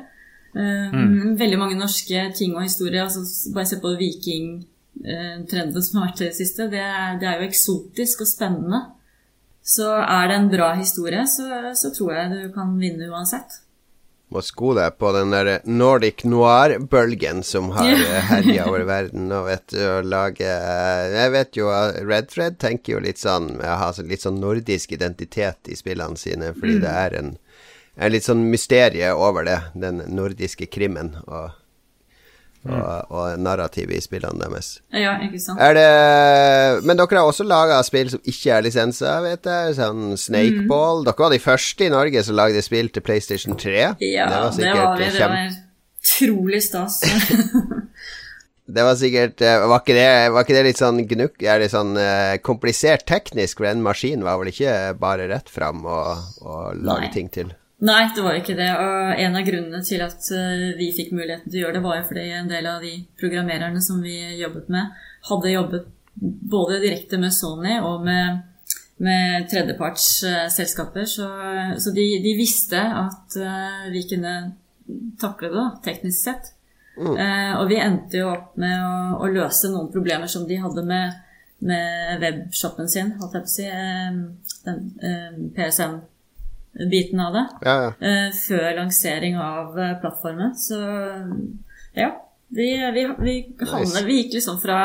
[0.58, 1.38] Mm.
[1.38, 3.03] Veldig mange norske ting og historier.
[3.03, 3.21] Altså,
[3.53, 6.65] bare se på vikingtrenden som har vært i det siste.
[6.71, 6.82] Det,
[7.21, 8.82] det er jo eksotisk og spennende.
[9.62, 13.62] Så er det en bra historie, så, så tror jeg du kan vinne uansett.
[14.30, 18.20] Må sko deg på den der Nordic noir-bølgen som har Ja.
[18.28, 20.44] herja over verden Og vet du, å lage
[21.13, 21.70] Jeg vet jo
[22.04, 26.18] Red Thread tenker jo litt sånn med å ha litt sånn nordisk identitet i spillene
[26.20, 27.38] sine, fordi det er en,
[27.96, 31.56] en litt sånn mysterie over det, den nordiske krimmen og,
[32.65, 34.78] og, og narrativet i spillene deres.
[34.96, 35.62] Ja, ikke sant?
[35.78, 39.78] Det Men dere har også laga spill som ikke er lisenser, vet jeg.
[39.80, 41.06] Sånn Snakeball.
[41.08, 43.76] Dere var de første i Norge som lagde spill til PlayStation 3.
[44.04, 45.12] Ja, det var, vi.
[45.13, 45.38] Det var
[46.08, 47.02] utrolig stas.
[48.67, 51.70] Det var sikkert eh, Var ikke det, var ikke det litt sånn gnukk Er det
[51.72, 53.62] sånn uh, komplisert teknisk?
[53.62, 57.13] For den maskinen var vel ikke bare rett fram og, og lage Nei.
[57.13, 57.54] ting til?
[57.78, 58.72] Nei, det var ikke det.
[58.74, 62.00] Og en av grunnene til at eh, vi fikk muligheten til å gjøre det, var
[62.00, 64.96] jo fordi en del av de programmererne som vi jobbet med,
[65.30, 68.42] hadde jobbet både direkte med Sony og med,
[69.06, 71.06] med tredjepartsselskaper.
[71.06, 71.30] Så,
[71.78, 74.36] så de, de visste at eh, vi kunne
[75.22, 76.54] takle det, teknisk sett.
[76.98, 80.82] Eh, og vi endte jo opp med å, å løse noen problemer som de hadde
[80.88, 81.22] med,
[81.62, 83.68] med webshoppen sin, holdt jeg på å si.
[84.66, 86.00] den eh,
[86.78, 87.46] PSN-biten av det.
[87.66, 88.08] Ja, ja.
[88.08, 90.56] eh, før lansering av eh, plattformen.
[90.56, 90.78] Så
[91.94, 92.24] ja.
[92.50, 94.80] Vi, vi, vi, havnet, vi gikk liksom fra,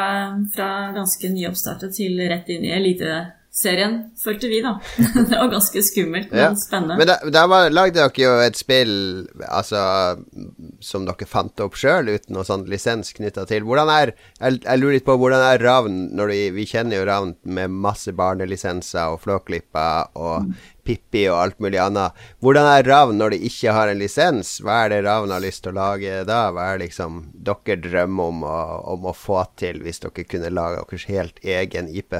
[0.54, 4.72] fra ganske nyoppstartet til rett inn i Eliteserien, følte vi, da.
[5.14, 6.48] det var ganske skummelt, men Ja.
[6.58, 6.96] spennende.
[6.98, 8.96] Men da, da var, lagde dere jo et spill
[9.46, 9.78] altså,
[10.82, 13.62] som dere fant opp sjøl, uten noe sånn lisens knytta til.
[13.68, 17.06] Hvordan er jeg, jeg lurer litt på hvordan er Ravn når du, Vi kjenner jo
[17.12, 20.50] Ravn med masse barnelisenser og flåklipper og
[20.84, 22.18] Pippi og alt mulig annet.
[22.42, 24.56] Hvordan er Ravn når de ikke har en lisens?
[24.64, 26.44] Hva er det Ravn har lyst til å lage da?
[26.54, 28.56] Hva er liksom dere drømmer om å,
[28.94, 32.18] om å få til hvis dere kunne lage deres helt egen IP?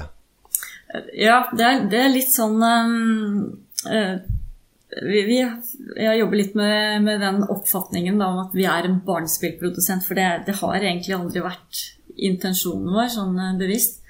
[1.16, 3.46] Ja, det er, det er litt sånn um,
[3.88, 4.16] uh,
[4.92, 9.01] vi, vi, Jeg jobber litt med, med den oppfatningen da, om at vi er en
[9.07, 14.03] barnespillprodusent, for det, det har egentlig aldri vært intensjonen vår sånn eh, bevisst.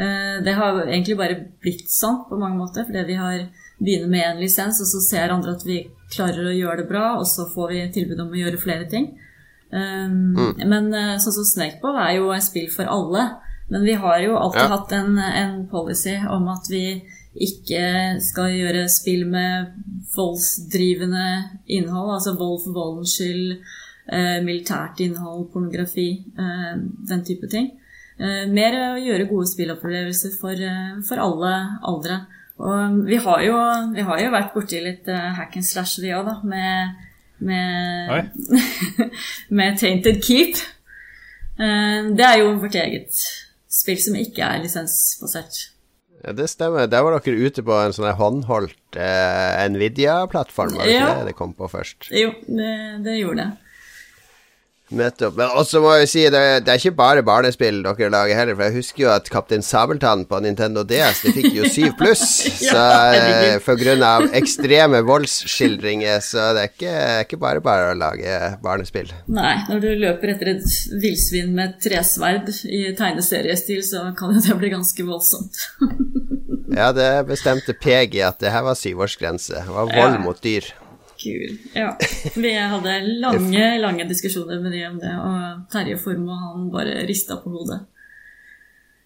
[0.00, 3.42] Det har egentlig bare blitt sånn på mange måter, fordi vi har
[3.80, 7.18] begynner med en lisens, og så ser andre at vi klarer å gjøre det bra,
[7.18, 9.10] og så får vi tilbud om å gjøre flere ting.
[9.70, 10.34] Um,
[10.66, 13.28] Men eh, sånn som Snakeball er jo et spill for alle.
[13.70, 14.68] Men vi har jo alltid Ja.
[14.76, 17.02] hatt en, en policy om at vi
[17.38, 19.70] ikke skal gjøre spill med
[20.16, 21.26] voldsdrivende
[21.70, 23.60] innhold, altså vold for voldens skyld,
[24.10, 26.74] eh, militært innhold, pornografi, eh,
[27.08, 27.70] den type ting.
[28.18, 32.26] Eh, mer å gjøre gode spillopplevelser for, eh, for alle aldre.
[32.60, 33.56] Og vi har jo,
[33.94, 36.36] vi har jo vært borti litt uh, hack and slash, vi òg, da.
[36.44, 37.06] Med,
[37.40, 38.30] med,
[39.60, 40.60] med Tainted Keep.
[41.60, 43.16] Uh, det er jo vårt eget
[43.70, 45.62] spill som ikke er lisensbasert.
[46.20, 46.84] Ja, det stemmer.
[46.90, 51.06] Der var dere ute på en sånn håndholdt uh, Nvidia-plattform, var det Ja.
[51.08, 52.10] ikke det det kom på først?
[52.12, 52.72] Jo, det,
[53.06, 53.69] det gjorde det.
[54.90, 55.36] Nettopp.
[55.38, 58.66] Men også må jeg si, det, det er ikke bare barnespill dere lager heller, for
[58.66, 62.24] jeg husker jo at Kaptein Sabeltann på Nintendo DS, det fikk jo 7 pluss.
[62.70, 62.82] Så
[63.14, 66.94] eh, for grunn av ekstreme voldsskildringer, så det er ikke,
[67.26, 69.12] ikke bare bare å lage barnespill.
[69.30, 70.66] Nei, når du løper etter et
[71.02, 75.64] villsvin med et tresverd i tegneseriestil, så kan jo det bli ganske voldsomt.
[76.70, 79.58] Ja, det bestemte PG at det her var syvårsgrense.
[79.66, 80.68] Det var vold mot dyr.
[81.20, 81.58] Kul.
[81.76, 81.96] Ja.
[82.34, 87.36] Vi hadde lange, lange diskusjoner med de om det, og Terje Formoe han bare rista
[87.42, 87.82] på hodet.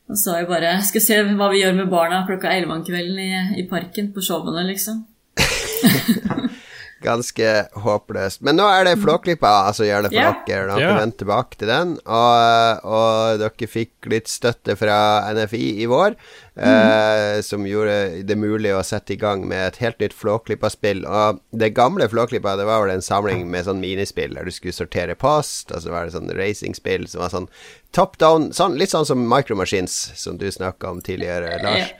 [0.08, 3.18] Og sa jo bare 'Skal se hva vi gjør med barna klokka 11 om kvelden
[3.18, 5.06] i, i parken på showene', liksom.
[7.04, 7.50] Ganske
[7.84, 8.40] håpløst.
[8.46, 10.38] Men nå er det Flåklypa altså gjør det for yeah.
[10.46, 10.68] dere.
[10.70, 10.98] Dere yeah.
[11.00, 11.92] vender tilbake til den.
[12.04, 14.96] Og, og dere fikk litt støtte fra
[15.36, 16.16] NFI i vår,
[16.56, 21.04] eh, som gjorde det mulig å sette i gang med et helt nytt Flåklypa-spill.
[21.04, 24.76] Og det gamle Flåklypa det var vel en samling med sånn minispill der du skulle
[24.76, 27.50] sortere post, og så var det sånn racingspill som var sånn
[27.94, 31.94] top down, sånn, litt sånn som Micro Machines, som du snakka om tidligere, Lars.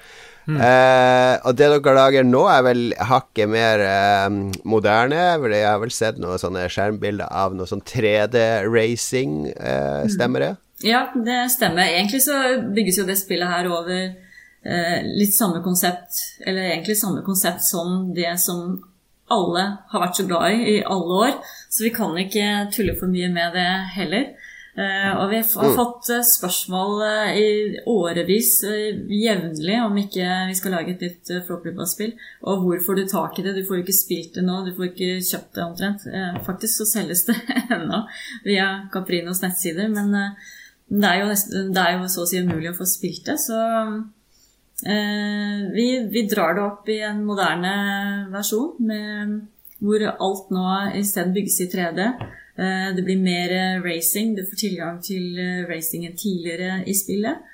[0.44, 0.68] Ja.
[0.68, 4.26] Eh, og det dere lager nå, er vel hakket mer eh,
[4.68, 5.22] moderne.
[5.40, 10.52] For jeg har vel sett noen sånne skjermbilder av noe sånn 3D-racing, eh, stemmer det?
[10.84, 11.86] Ja, det stemmer.
[11.88, 12.40] Egentlig så
[12.74, 18.10] bygges jo det spillet her over eh, litt samme konsept, eller egentlig samme konsept som
[18.16, 18.82] det som
[19.32, 21.36] alle har vært så glad i i alle år.
[21.72, 24.26] Så vi kan ikke tulle for mye med det heller.
[24.74, 27.50] Eh, og vi har fått eh, spørsmål eh, i
[27.86, 28.56] årevis
[29.06, 32.16] jevnlig om ikke vi skal lage et nytt Flåklypa-spill.
[32.50, 33.54] Og hvor får du tak i det?
[33.54, 36.08] Du får jo ikke spilt det nå, du får ikke kjøpt det omtrent.
[36.48, 37.38] Faktisk så selges det
[37.76, 38.02] ennå
[38.46, 40.10] via Caprinos nettsider, men
[40.90, 43.38] det er, jo nesten, det er jo så å si umulig å få spilt det,
[43.40, 43.58] så
[44.84, 47.74] vi, vi drar det opp i en moderne
[48.32, 49.36] versjon med,
[49.80, 50.64] hvor alt nå
[50.98, 52.08] isteden bygges i 3D.
[52.58, 55.38] Eh, det blir mer eh, racing, du får tilgang til
[55.70, 57.50] racingen tidligere i spillet.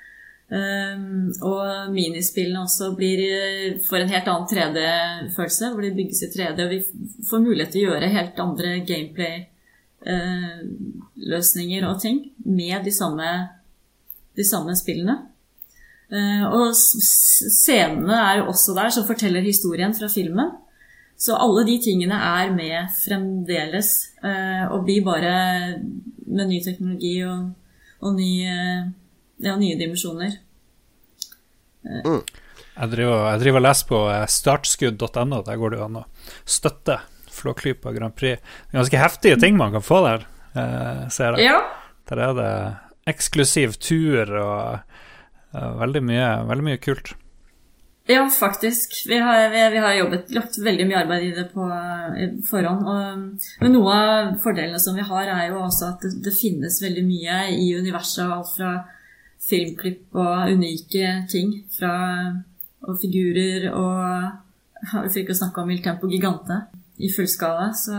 [0.51, 6.27] Um, og minispillene også blir eh, får en helt annen 3D-følelse, hvor de bygges i
[6.33, 6.59] 3D.
[6.65, 6.79] Og vi
[7.29, 13.47] får mulighet til å gjøre helt andre gameplay-løsninger og ting med de samme,
[14.35, 15.31] de samme spillene.
[16.11, 20.51] Eh, og scenene er jo også der som forteller historien fra filmen.
[21.21, 23.91] Så alle de tingene er med fremdeles,
[24.25, 25.33] eh, og blir bare
[26.25, 27.51] med ny teknologi og,
[28.01, 28.87] og ny, eh,
[29.45, 30.39] ja, nye dimensjoner.
[31.85, 35.41] Jeg driver, jeg driver og leser på eh, startskudd.no.
[35.45, 36.05] Der går det jo an å
[36.49, 36.97] støtte
[37.31, 38.41] Flåklypa Grand Prix.
[38.41, 40.25] Det er ganske heftige ting man kan få der,
[40.57, 41.51] eh, ser jeg.
[41.51, 41.61] Ja,
[42.09, 42.51] Der er det
[43.13, 44.79] eksklusiv tur og
[45.53, 47.13] eh, veldig, mye, veldig mye kult.
[48.11, 48.95] Ja faktisk.
[49.09, 52.87] Vi har, vi, vi har jobbet, lagt veldig mye arbeid i det på i forhånd.
[52.87, 56.81] Og, men noe av fordelene som vi har, er jo også at det, det finnes
[56.83, 58.25] veldig mye i universet.
[58.27, 58.73] Alt fra
[59.41, 61.95] filmklipp og unike ting fra,
[62.85, 64.39] og figurer og
[64.81, 66.55] For ikke å snakke om Il Tempo Gigante
[66.97, 67.67] i fullskala.
[67.77, 67.93] Så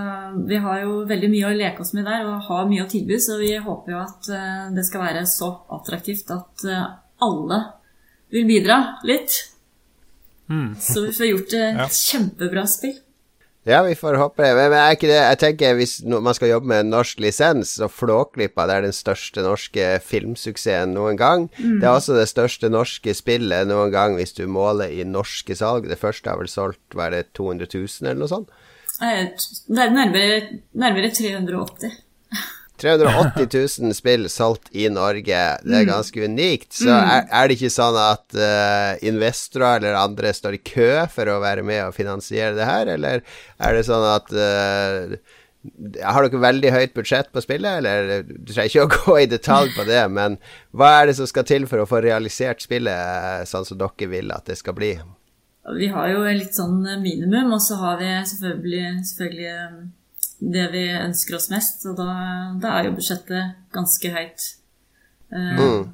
[0.48, 3.20] vi har jo veldig mye å leke oss med der og har mye å tilby.
[3.22, 6.88] Så vi håper jo at eh, det skal være så attraktivt at eh,
[7.22, 7.60] alle
[8.34, 9.38] vil bidra litt.
[10.80, 11.86] Så vi får gjort et Ja.
[11.88, 12.98] kjempebra spill.
[13.64, 14.54] Ja, vi får håpe det.
[14.56, 17.76] Men, er ikke det Jeg tenker hvis no, man skal jobbe med en norsk lisens,
[17.78, 21.48] så Flåklypa det er den største norske filmsuksessen noen gang.
[21.58, 25.86] Det er også det største norske spillet noen gang hvis du måler i norske salg.
[25.88, 28.48] Det første har vel solgt var det 200 000 eller noe sånt?
[29.00, 29.30] Eh,
[29.70, 31.92] Det er nærmere, nærmere 380.
[32.82, 33.46] 380
[33.82, 35.42] 000 spill solgt i Norge.
[35.62, 36.72] Det er ganske unikt.
[36.74, 41.30] Så er, er det ikke sånn at uh, investorer eller andre står i kø for
[41.30, 45.14] å være med og finansiere det her, eller er det sånn at uh,
[46.02, 49.74] Har dere veldig høyt budsjett på spillet, eller du trenger ikke å gå i detalj
[49.78, 50.40] på det, men
[50.74, 54.10] hva er det som skal til for å få realisert spillet eh, sånn som dere
[54.10, 54.96] vil at det skal bli?
[55.78, 59.92] Vi har jo litt sånn minimum, og så har vi selvfølgelig, selvfølgelig
[60.52, 62.06] det vi ønsker oss mest, og da,
[62.62, 64.46] da er jo budsjettet ganske høyt.
[65.32, 65.92] Mm.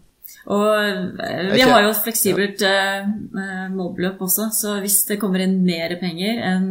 [0.48, 3.04] Og eh, vi har jo et fleksibelt eh,
[3.42, 6.66] eh, målbeløp også, så hvis det kommer inn mer penger enn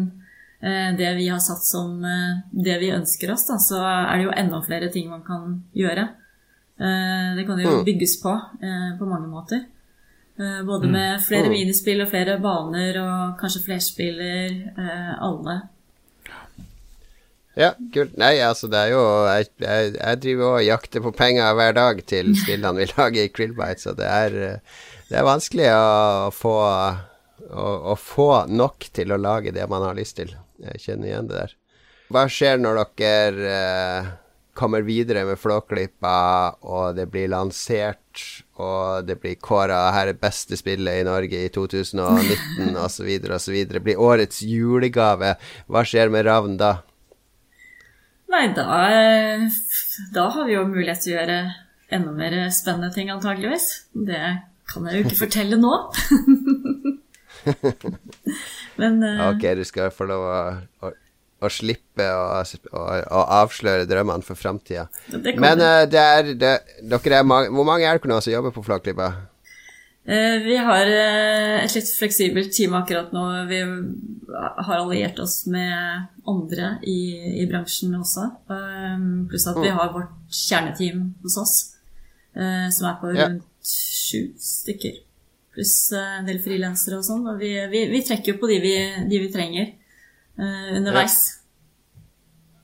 [0.62, 4.26] eh, det vi har satt som eh, det vi ønsker oss, da, så er det
[4.28, 6.08] jo enda flere ting man kan gjøre.
[6.80, 9.64] Eh, Det kan jo bygges på eh, på mange måter.
[10.38, 14.58] Eh, Både med flere minispill og flere baner og kanskje flerspiller.
[14.78, 15.62] eh, Alle.
[17.58, 18.14] Ja, kult.
[18.22, 22.02] Nei, altså, det er jo Jeg, jeg, jeg driver og jakter på penger hver dag
[22.06, 26.58] til spillene vi lager i Krillbite, så det er, eh, det er vanskelig å få
[27.50, 30.34] å, å få nok til å lage det man har lyst til.
[30.62, 31.58] Jeg kjenner igjen det der.
[32.14, 34.10] Hva skjer når dere eh,
[34.58, 38.24] kommer videre med Flåklypa, og det blir lansert,
[38.58, 43.58] og det blir kåra her er beste spillet i Norge i 2019, osv., osv.
[43.78, 45.36] Blir årets julegave.
[45.70, 46.78] Hva skjer med Ravn da?
[48.38, 48.66] Nei, da,
[50.14, 51.38] da har vi jo mulighet til å gjøre
[51.98, 53.66] enda mer spennende ting, antageligvis.
[53.98, 54.20] Det
[54.70, 55.74] kan jeg jo ikke fortelle nå.
[58.82, 60.38] Men uh, Ok, du skal få lov å,
[60.86, 60.92] å,
[61.42, 64.86] å slippe å, å, å avsløre drømmene for framtida.
[65.10, 66.54] Men uh, det er det,
[66.94, 69.10] dere er mange, Hvor mange er dere nå som jobber på Flåklypa?
[70.08, 73.24] Eh, Vi har eh, et litt fleksibelt team akkurat nå.
[73.50, 73.58] Vi
[74.32, 78.30] har alliert oss med andre i, i bransjen også.
[78.56, 78.94] Eh,
[79.28, 81.56] Pluss at vi har vårt kjerneteam hos oss,
[82.36, 85.02] eh, som er på rundt sju stykker.
[85.58, 87.28] Pluss en del frilansere og sånn.
[87.28, 88.76] Og vi, vi, vi trekker jo på de vi,
[89.12, 89.74] de vi trenger
[90.38, 91.18] underveis.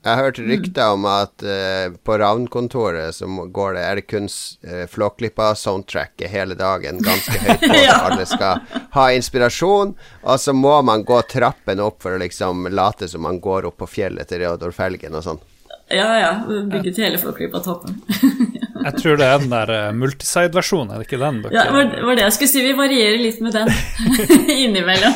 [0.03, 4.25] Jeg har hørt rykter om at uh, på Ravn-kontoret så går det, er det kun
[4.27, 9.93] uh, Flåklypa-soundtracket hele dagen, ganske høyt på, så alle skal ha inspirasjon.
[10.27, 13.79] Og så må man gå trappen opp for å liksom late som man går opp
[13.79, 15.39] på fjellet til Reodor Felgen og sånn.
[15.87, 16.33] Ja, ja.
[16.71, 18.01] Bygget hele Flåklypa toppen.
[18.83, 21.87] Jeg tror det er den der uh, multiside-versjonen, er det ikke den dere Ja, var,
[22.03, 22.63] var det jeg skulle si.
[22.65, 23.71] Vi varierer litt med den
[24.65, 25.15] innimellom.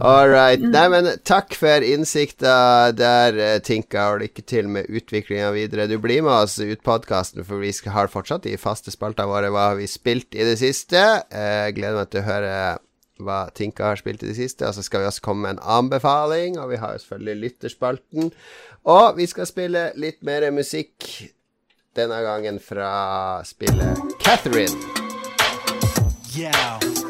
[0.00, 0.60] All right.
[0.64, 2.54] Nei, men takk for innsikta
[2.96, 5.86] der, eh, Tinka, og lykke til med utviklinga videre.
[5.90, 9.50] Du blir med oss ut podkasten, for vi har fortsatt de faste spaltene våre.
[9.52, 10.96] Hva har vi spilt i det siste?
[11.30, 12.78] Eh, Jeg gleder meg til å høre
[13.20, 14.66] hva Tinka har spilt i det siste.
[14.66, 18.32] Og så skal vi også komme med en anbefaling, og vi har jo selvfølgelig lytterspalten.
[18.86, 21.28] Og vi skal spille litt mer musikk,
[21.94, 24.72] denne gangen fra spillet Catherine.
[26.32, 27.09] Yo,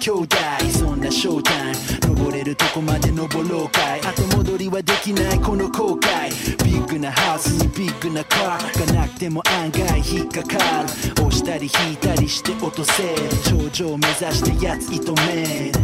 [0.01, 0.35] 兄弟
[0.79, 1.65] そんなショータイ
[2.09, 4.01] ム登れるとこまで登ろうかい。
[4.01, 6.29] 後戻りはできないこの後悔。
[6.65, 10.89] ビッグなハウスにビッグなカーがなくても案外引っかかる。
[11.23, 13.69] 押したり引いたりして落とせる。
[13.69, 15.81] 頂上目指してやつ射止める。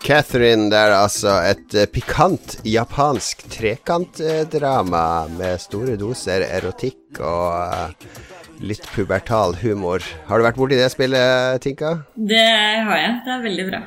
[0.00, 8.84] Catherine, der, altså et eh, pikant japansk trekantdrama med store doser erotikk og eh, litt
[8.94, 10.02] pubertal humor.
[10.28, 11.92] Har du vært borti det spillet, Tinka?
[12.14, 12.42] Det
[12.88, 13.12] har jeg.
[13.26, 13.80] Det er veldig bra.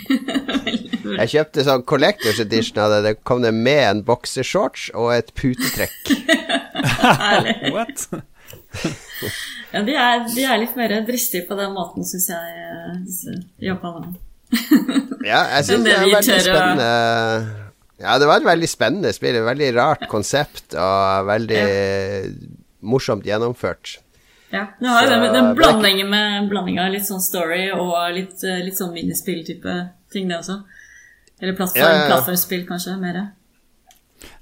[0.66, 1.14] veldig bra.
[1.20, 3.00] Jeg kjøpte sånn Collectors Edition av det.
[3.06, 6.12] Det kom det med en bokseshorts og et putetrekk.
[7.04, 7.56] Herlig.
[7.76, 8.06] What?
[9.70, 13.34] Ja, de, er, de er litt mer dristige på den måten, syns jeg, eh, disse
[13.62, 14.16] japanerne.
[15.22, 17.66] Ja, jeg syns det det er veldig tør å- spennende.
[18.00, 19.36] Ja, det var et veldig spennende spill.
[19.36, 21.60] Et veldig rart konsept og veldig
[22.80, 23.98] morsomt gjennomført.
[24.50, 28.40] Ja, det har jo den, den blandingen med blanding av litt sånn story og litt,
[28.42, 29.76] eh, litt sånn minispill-type
[30.10, 30.62] ting, det også.
[31.40, 32.08] Eller plattform, Ja, ja, ja.
[32.10, 33.20] plattformspill, kanskje, mer.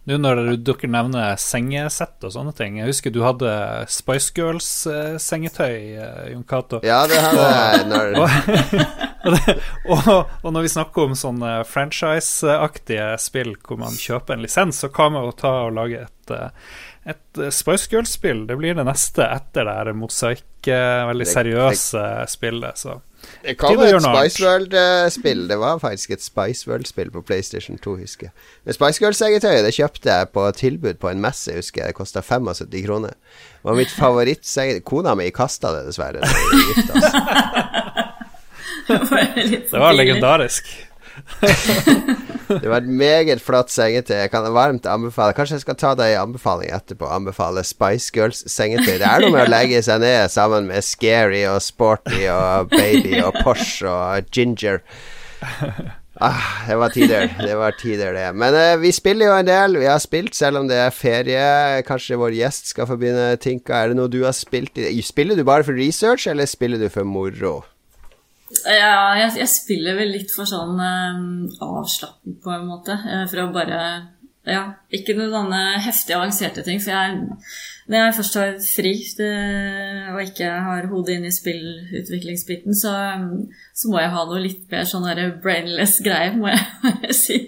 [0.09, 3.51] Nå når dere nevner sengesett og sånne ting Jeg husker du hadde
[3.93, 5.77] Spice Girls-sengetøy,
[6.33, 6.81] Jon Cato.
[6.87, 8.17] Ja, det hadde jeg når
[9.93, 14.89] Og, og, når vi snakker om sånne franchise-aktige spill hvor man kjøper en lisens, så
[14.95, 16.73] kan man jo ta og lage et, eh,
[17.09, 18.47] et eh, Spice Girls-spill.
[18.49, 22.81] Det blir det neste etter det her mosaikk, veldig seriøse spillet.
[22.81, 22.99] Så
[23.45, 24.03] Det kom et.
[24.03, 25.47] Spice World-spill.
[25.49, 28.35] Det var faktisk et Spice World-spill på PlayStation 2, husker jeg.
[28.65, 31.95] Men Spice Girls-sengetøyet det kjøpte jeg på tilbud på en messe, husker jeg.
[31.95, 33.17] Det kosta 75 kroner.
[33.17, 34.85] Det var mitt favorittsengetøy.
[34.87, 36.21] Kona mi kasta det, dessverre.
[36.21, 37.09] Det var, gifta oss.
[39.53, 40.05] litt det var tidlig.
[40.05, 40.71] legendarisk.
[42.49, 44.17] Det var et meget flott sengetøy.
[44.23, 47.09] Jeg kan varmt anbefale Kanskje jeg skal ta deg i anbefaling etterpå.
[47.13, 48.97] Anbefale Spice Girls-sengetøy.
[48.97, 53.21] Det er noe med å legge seg ned sammen med Scary og Sporty og Baby
[53.21, 54.81] og Porsche og Ginger.
[56.19, 58.33] Ah, det var tider, det var tider, det.
[58.35, 59.79] Men eh, vi spiller jo en del.
[59.79, 61.45] Vi har spilt, selv om det er ferie.
[61.87, 63.85] Kanskje vår gjest skal få begynne, Tinka.
[63.85, 66.89] Er det noe du har spilt i Spiller du bare for research, eller spiller du
[66.91, 67.61] for moro?
[68.65, 72.97] Ja, jeg, jeg spiller vel litt for sånn um, avslappet, på en måte.
[73.05, 73.81] eh, For å bare
[74.49, 74.63] Ja,
[74.95, 76.79] ikke noen sånne heftige, avanserte ting.
[76.81, 77.19] For jeg,
[77.93, 79.33] når jeg først har fri det,
[80.15, 82.95] og ikke har hodet inn i spillutviklingsbiten, så,
[83.77, 87.39] så må jeg ha noe litt mer sånn der brainless greie, må jeg si.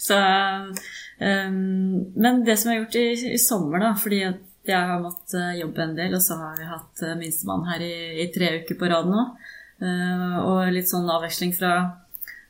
[0.00, 1.60] Så um,
[2.16, 5.60] Men det som jeg har gjort i, i sommer, da, fordi at jeg har måttet
[5.60, 7.94] jobbe en del, og så har vi hatt minstemann her i,
[8.24, 9.28] i tre uker på rad nå.
[9.82, 11.72] Eh, og litt sånn avveksling fra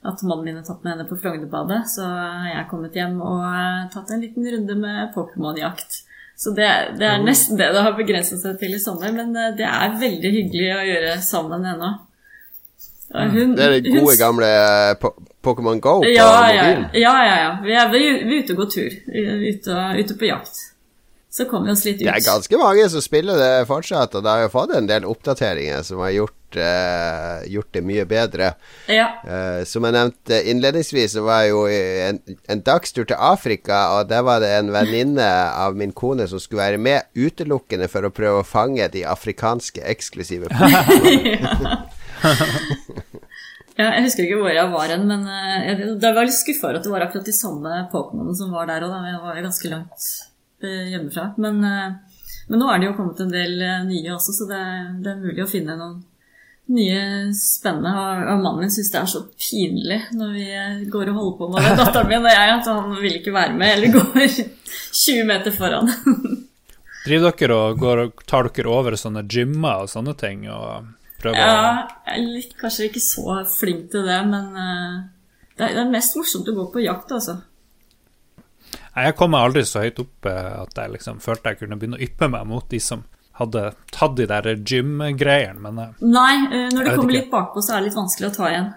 [0.09, 3.43] at mannen min har tatt med henne på Frognerbadet, så har jeg kommet hjem og
[3.45, 6.05] eh, tatt en liten runde med Pokémon-jakt.
[6.39, 6.68] Så det,
[7.01, 9.97] det er nesten det det har begrenset seg til i sommer, men eh, det er
[10.01, 11.91] veldig hyggelig å gjøre sammen ennå.
[13.09, 14.95] Hun- Det er det hun- gode, gamle eh,
[15.43, 16.91] Pokémon Go på ja, ja, mobilen.
[16.93, 17.51] ja, ja, ja.
[17.64, 18.93] Vi er, vi er ute og går tur.
[19.09, 20.59] Ute, ute på jakt.
[21.39, 22.03] Så kommer vi oss litt ut.
[22.03, 25.05] Det er ganske mange som spiller det fortsatt, og det har jo fått en del
[25.07, 28.49] oppdateringer som har gjort, uh, gjort det mye bedre.
[28.91, 29.05] Ja.
[29.22, 32.18] Uh, som jeg nevnte innledningsvis, så var jeg jo en,
[32.51, 36.64] en dagstur til Afrika, og der var det en venninne av min kone som skulle
[36.64, 40.51] være med utelukkende for å prøve å fange de afrikanske eksklusive
[43.78, 46.66] Ja, jeg husker ikke hvor jeg var hen, men uh, jeg, det var litt skuffa
[46.66, 48.99] over at det var akkurat de samme Pokémonene som var der òg.
[49.07, 50.09] Jeg var ganske langt
[50.67, 51.31] eh, hjemmefra.
[51.39, 54.59] Men, eh, men nå er det jo kommet en del eh, nye også, så det,
[54.59, 55.99] er- det er mulig å finne noen
[56.69, 57.93] nye spennende.
[57.97, 60.49] Og, mannen min syns det er så pinlig når vi
[60.93, 63.57] går og holder på med det, datteren min og jeg, at han vil ikke være
[63.57, 64.37] med, eller går
[65.07, 65.89] 20 meter foran.
[67.09, 70.91] Driver dere og går tar dere over sånne gymmer og sånne ting og
[71.23, 75.81] prøver Ja, jeg er litt, kanskje ikke så flink til det, men det er, det
[75.87, 77.39] er mest morsomt å gå på jakt, altså.
[78.99, 81.79] Nei, Jeg kom meg aldri så høyt opp eh, at jeg liksom følte jeg kunne
[81.79, 83.05] begynne å yppe meg mot de som
[83.39, 87.63] hadde tatt de der gym-greiene, men eh, Nei, eh, når du det kommer litt bakpå,
[87.63, 88.73] så er det litt vanskelig å ta igjen.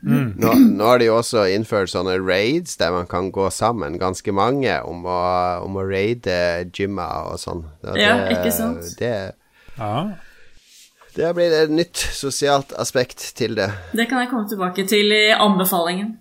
[0.00, 4.32] Nå, nå har de jo også innført sånne raids der man kan gå sammen, ganske
[4.32, 5.18] mange, om å,
[5.66, 6.38] om å raide
[6.70, 7.66] gymmer og sånn.
[7.98, 8.94] Ja, ikke sant?
[8.96, 9.12] Det,
[9.74, 9.92] ja.
[11.18, 13.68] det blitt et nytt sosialt aspekt til det.
[13.92, 16.14] Det kan jeg komme tilbake til i anbefalingen.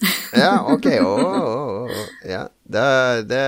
[0.36, 0.86] Ja, ok.
[1.00, 2.04] Oh, oh, å.
[2.28, 2.86] Ja, det,
[3.30, 3.46] det,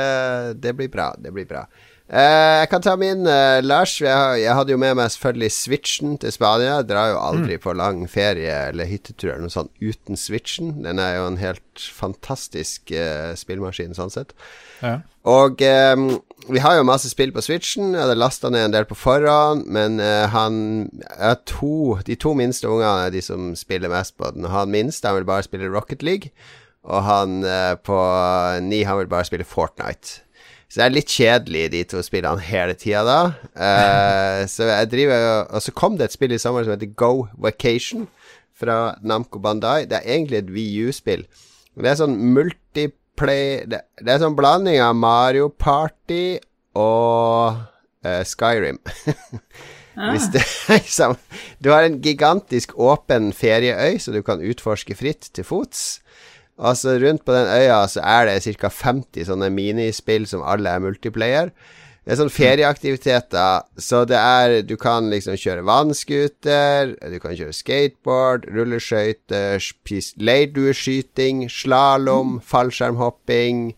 [0.63, 1.13] det blir bra.
[1.19, 1.67] Det blir bra.
[2.09, 3.99] Eh, jeg kan ta min, eh, Lars.
[4.01, 6.79] Jeg, jeg hadde jo med meg selvfølgelig Switchen til Spania.
[6.79, 10.79] Jeg drar jo aldri på lang ferie eller hyttetur eller noe sånt uten Switchen.
[10.87, 14.33] Den er jo en helt fantastisk eh, spillmaskin sånn sett.
[14.81, 15.01] ja.
[15.29, 15.97] Og eh,
[16.49, 17.93] vi har jo masse spill på Switchen.
[17.93, 22.33] Jeg hadde lasta ned en del på forhånd, men eh, han er to, De to
[22.39, 24.49] minste ungene er de som spiller mest på den.
[24.49, 26.33] Han minste han vil bare spille Rocket League,
[26.87, 27.99] og han eh, på
[28.65, 30.23] ni han vil bare spille Fortnite.
[30.69, 33.21] Så det er litt kjedelig, de to spillene hele tida da.
[33.57, 37.25] Uh, så jeg driver Og så kom det et spill i sommer som heter Go
[37.41, 38.05] Vacation
[38.53, 39.87] fra Namco Bandai.
[39.89, 41.25] Det er egentlig et VU-spill.
[41.79, 42.19] Det er sånn
[43.19, 46.39] multiplay Det, det er sånn blanding av Mario Party
[46.79, 47.59] og
[48.07, 48.79] uh, Skyrim.
[49.99, 51.17] Er liksom
[51.59, 56.01] Du har en gigantisk åpen ferieøy, så du kan utforske fritt til fots.
[56.55, 58.71] Altså Rundt på den øya så er det ca.
[58.71, 61.51] 50 sånne minispill som alle er multiplayer.
[62.09, 67.53] Det er sånn ferieaktiviteter, så det er Du kan liksom kjøre vannscooter, du kan kjøre
[67.53, 69.61] skateboard, rulleskøyter,
[70.17, 73.75] leirdueskyting, slalåm, fallskjermhopping.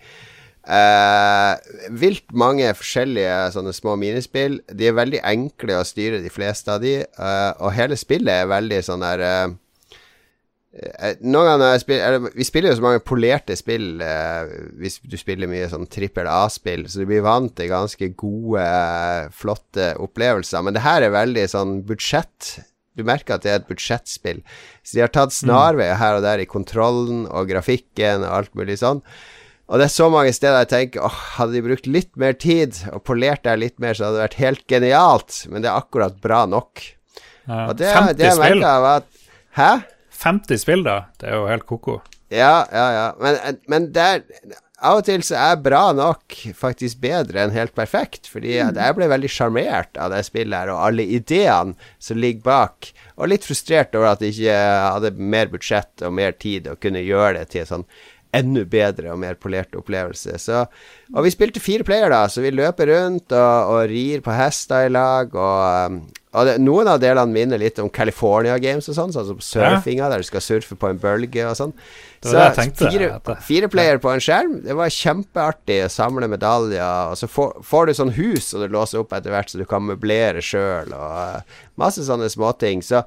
[0.62, 4.61] Eh, vilt mange forskjellige sånne små minispill.
[4.70, 8.55] De er veldig enkle å styre, de fleste av de, eh, og hele spillet er
[8.55, 9.49] veldig sånn der Eh,
[10.71, 15.16] Noen ganger jeg spiller, eller, Vi spiller jo så mange polerte spill eh, hvis du
[15.18, 20.62] spiller mye sånn trippel A-spill, så du blir vant til ganske gode, eh, flotte opplevelser.
[20.62, 22.61] Men det her er veldig sånn budsjett.
[22.95, 24.45] Du merker at det er et budsjettspill.
[24.87, 28.79] Så de har tatt snarveier her og der i kontrollen og grafikken og alt mulig
[28.79, 29.03] sånn.
[29.71, 32.79] Og det er så mange steder jeg tenker åh, hadde de brukt litt mer tid
[32.91, 35.45] og polert det litt mer, så hadde det vært helt genialt.
[35.51, 36.83] Men det er akkurat bra nok.
[37.47, 37.64] Ja.
[37.68, 39.16] Og det, 50 det jeg merka, av at
[39.59, 39.73] Hæ?
[40.21, 41.05] 50 spill, da?
[41.21, 42.01] Det er jo helt ko-ko.
[42.31, 43.07] Ja, ja, ja.
[43.21, 44.23] Men, men der
[44.81, 48.31] Av og til så er bra nok faktisk bedre enn helt perfekt.
[48.33, 52.89] Fordi jeg ble veldig sjarmert av det spillet her, og alle ideene som ligger bak.
[53.21, 54.57] Og litt frustrert over at jeg ikke
[54.97, 57.85] hadde mer budsjett og mer tid og kunne gjøre det til sånn
[58.33, 60.39] enda bedre og mer polert opplevelse.
[60.39, 60.62] Så,
[61.12, 64.87] og vi spilte fire player, da, så vi løper rundt og, og rir på hester
[64.87, 65.35] i lag.
[65.35, 69.41] Um, Og det, noen av delene minner litt om California Games og sånn, sånn som
[69.43, 71.72] surfinga, der du skal surfe på en bølge og sånn.
[72.22, 77.11] Det tenkte, fire, fire player på en skjerm, det var kjempeartig å samle medaljer.
[77.11, 79.66] Og så får, får du sånn hus som du låser opp etter hvert, så du
[79.66, 82.85] kan møblere sjøl, og eh, masse sånne småting.
[82.87, 83.03] Så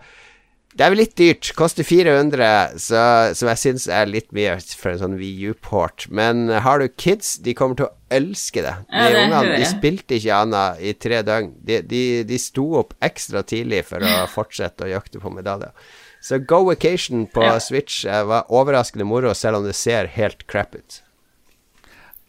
[0.74, 1.52] det er vel litt dyrt.
[1.58, 3.02] Koster 400, så,
[3.38, 6.08] som jeg syns er litt mye for en sånn VU-port.
[6.10, 8.74] Men har du kids, de kommer til å elske det.
[8.90, 11.52] Ja, De det ungene de spilte ikke annet i tre døgn.
[11.62, 15.76] De, de, de sto opp ekstra tidlig for å fortsette å jakte på medaljer.
[16.24, 17.58] Så Go Vacation på Ja.
[17.60, 21.02] Switch eh, var overraskende moro, selv om det ser helt crap ut.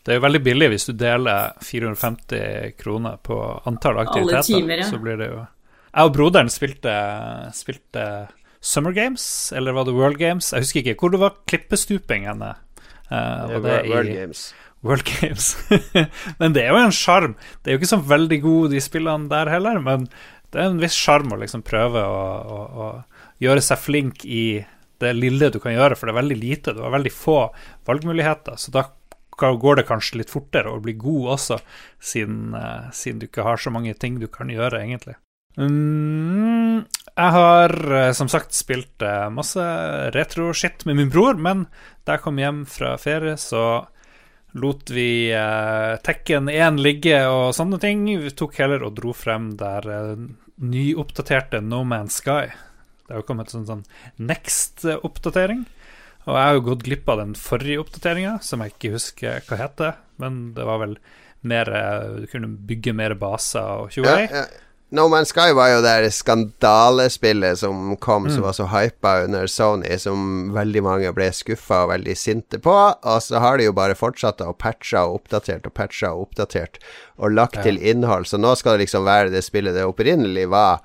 [0.04, 4.42] Det er jo veldig billig hvis du deler 450 kroner på antall aktiviteter.
[4.50, 4.88] timer, ja.
[4.90, 5.44] Så blir det jo
[5.94, 6.92] Jeg og broderen spilte,
[7.54, 8.04] spilte
[8.64, 9.24] Summer Games,
[9.54, 10.50] eller var det World Games?
[10.50, 10.96] Jeg husker ikke.
[10.98, 12.54] Hvor det var klippestuping henne.
[13.12, 14.44] Uh, var det World i Games.
[14.82, 15.52] World Games.
[16.40, 17.36] men det er jo en sjarm.
[17.62, 20.08] Det er jo ikke så veldig god de spillene der heller, men
[20.50, 22.22] det er en viss sjarm å liksom prøve å,
[22.56, 22.88] å, å
[23.42, 24.64] gjøre seg flink i
[25.02, 26.74] det lille du kan gjøre, for det er veldig lite.
[26.74, 27.38] Du har veldig få
[27.86, 28.88] valgmuligheter, så da
[29.38, 31.58] går det kanskje litt fortere å bli god også,
[32.02, 35.16] siden, uh, siden du ikke har så mange ting du kan gjøre, egentlig.
[35.54, 36.84] Mm,
[37.14, 39.62] jeg har eh, som sagt spilt eh, masse
[40.14, 41.66] retro-shit med min bror, men
[42.04, 43.64] da jeg kom hjem fra ferie, så
[44.58, 48.04] lot vi eh, Tekken 1 ligge og sånne ting.
[48.22, 50.26] Vi tok heller og dro frem der eh,
[50.64, 52.50] nyoppdaterte No Man's Sky.
[53.04, 53.86] Det har jo kommet sånn, sånn
[54.30, 55.64] Next-oppdatering.
[56.24, 59.58] Og jeg har jo gått glipp av den forrige oppdateringa, som jeg ikke husker hva
[59.60, 59.98] heter.
[60.22, 60.94] Men det var vel
[61.44, 64.22] mer eh, Du kunne bygge mer baser og Ja, tjoei.
[64.32, 64.44] ja.
[64.94, 68.34] No Man's Sky var jo det skandalespillet som kom, Mm.
[68.34, 72.74] som var så hypa under Sony, som veldig mange ble skuffa og veldig sinte på.
[73.02, 76.78] Og så har de jo bare fortsatt å patche og oppdatert og patche og oppdatert
[77.18, 78.26] og lagt til innhold.
[78.30, 80.80] Så nå skal det liksom være det spillet det opprinnelig var.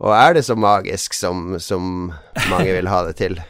[0.00, 2.12] Og er det så magisk som, som
[2.48, 3.40] mange vil ha det til?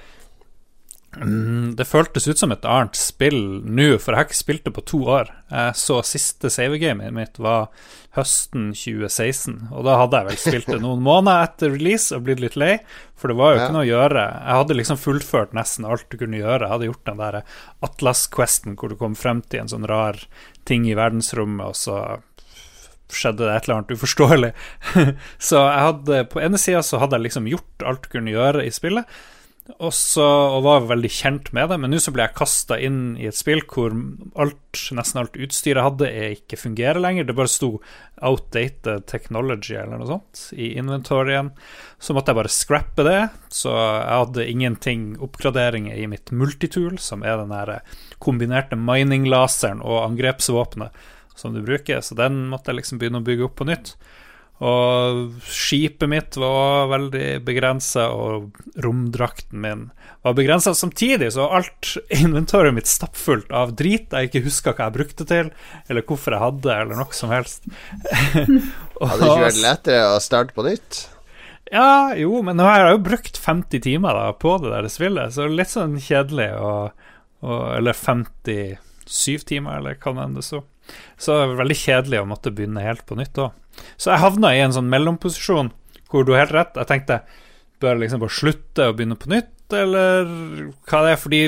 [1.23, 4.75] Mm, Det føltes ut som et annet spill nå, for jeg har ikke spilt det
[4.77, 5.31] på to år.
[5.75, 7.69] Så siste savegamet mitt var
[8.17, 12.41] høsten 2016, og da hadde jeg vel spilt det noen måneder etter release og blitt
[12.43, 12.79] litt lei,
[13.19, 13.65] for det var jo Ja.
[13.67, 14.25] ikke noe å gjøre.
[14.47, 16.61] Jeg hadde liksom fullført nesten alt du kunne gjøre.
[16.67, 17.43] Jeg hadde gjort den der
[17.83, 20.19] Atlas-questen hvor du kom frem til en sånn rar
[20.69, 21.99] ting i verdensrommet, og så
[23.09, 24.53] skjedde det et eller annet uforståelig.
[25.49, 28.67] så jeg hadde på ene sida så hadde jeg liksom gjort alt du kunne gjøre
[28.67, 29.07] i spillet,
[29.77, 33.19] og, så, og var veldig kjent med det, men nå så ble jeg kasta inn
[33.21, 33.93] i et spill hvor
[34.41, 36.09] alt, nesten alt utstyret jeg hadde,
[36.39, 37.29] ikke fungerer lenger.
[37.29, 37.75] Det bare sto
[38.19, 41.53] 'outdated technology' eller noe sånt i inventorien.
[42.01, 43.21] Så måtte jeg bare scrappe det,
[43.53, 47.83] så jeg hadde ingenting oppgraderinger i mitt multitool, som er den der
[48.25, 50.97] kombinerte mining-laseren og angrepsvåpenet
[51.39, 53.95] som du bruker, så den måtte jeg liksom begynne å bygge opp på nytt.
[54.59, 59.85] Og skipet mitt var veldig begrensa, og romdrakten min
[60.27, 64.89] var begrensa samtidig, så var alt inventoriet mitt stappfullt av drit jeg ikke huska hva
[64.89, 65.53] jeg brukte til,
[65.87, 67.69] eller hvorfor jeg hadde, eller noe som helst.
[68.99, 71.05] Og- Hadde det ikke vært lettere å starte på nytt?
[71.69, 75.35] ja, jo, men nå har jeg jo brukt 50 timer da, på det der spillet,
[75.37, 77.05] så litt sånn kjedelig og
[77.79, 80.65] Eller 57 timer, eller hva det enn det sto.
[81.21, 83.53] Så veldig kjedelig å måtte begynne helt på nytt òg.
[83.97, 85.73] Så jeg havna i en sånn mellomposisjon
[86.09, 86.81] hvor du har helt rett.
[86.81, 87.23] Jeg tenkte
[87.79, 90.31] bør jeg liksom bare slutte og begynne på nytt, eller
[90.89, 91.21] hva det er?
[91.21, 91.41] Fordi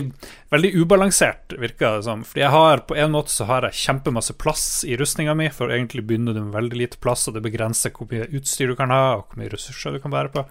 [0.52, 2.22] veldig ubalansert virker det som.
[2.26, 5.74] Fordi jeg har på en måte så har jeg kjempemasse plass i rustninga mi, for
[5.74, 8.94] egentlig begynner du med veldig lite plass, og det begrenser hvor mye utstyr du kan
[8.94, 10.46] ha, og hvor mye ressurser du kan bære på.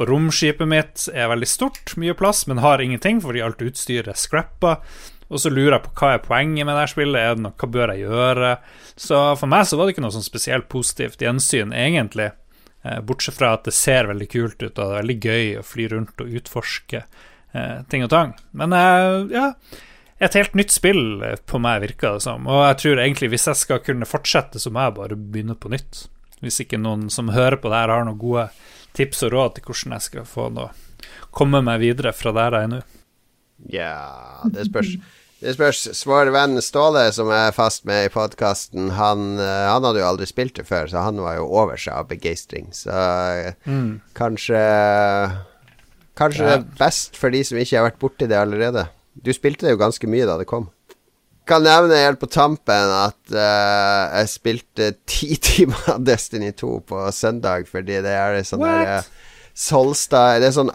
[0.00, 4.20] Og romskipet mitt er veldig stort, mye plass, men har ingenting, fordi alt utstyret er
[4.20, 4.78] scrappa.
[5.30, 7.54] Og så lurer jeg på hva er poenget med det her spillet, er det noe,
[7.54, 8.52] hva bør jeg gjøre?
[8.98, 12.32] Så for meg så var det ikke noe sånn spesielt positivt gjensyn, egentlig.
[12.82, 15.66] Eh, bortsett fra at det ser veldig kult ut, og det er veldig gøy å
[15.66, 18.34] fly rundt og utforske eh, ting og tang.
[18.56, 19.46] Men eh, ja,
[20.20, 22.48] et helt nytt spill på meg virker det som.
[22.50, 25.70] Og jeg tror egentlig hvis jeg skal kunne fortsette, så må jeg bare begynne på
[25.72, 26.06] nytt.
[26.40, 28.48] Hvis ikke noen som hører på det her, har noen gode
[28.96, 30.72] tips og råd til hvordan jeg skal få noe
[31.30, 32.80] komme meg videre fra der jeg er nå.
[33.70, 33.94] Ja,
[34.50, 34.96] det spørs.
[35.40, 35.86] Det spørs.
[36.04, 40.28] Vår venn Ståle, som er fast med i podkasten, han, eh, han hadde jo aldri
[40.28, 42.68] spilt det før, så han var jo over seg av begeistring.
[42.76, 42.92] Så
[43.64, 44.00] mm.
[44.18, 44.60] kanskje
[46.20, 48.84] Kanskje det er best for de som ikke har vært borti det allerede.
[49.16, 50.68] Du spilte det jo ganske mye da det kom.
[51.48, 57.64] Kan nevne helt på tampen at uh, jeg spilte ti timer Destiny 2 på søndag,
[57.70, 59.08] fordi det er sånn derre eh,
[59.56, 60.70] Solstad Det er sånn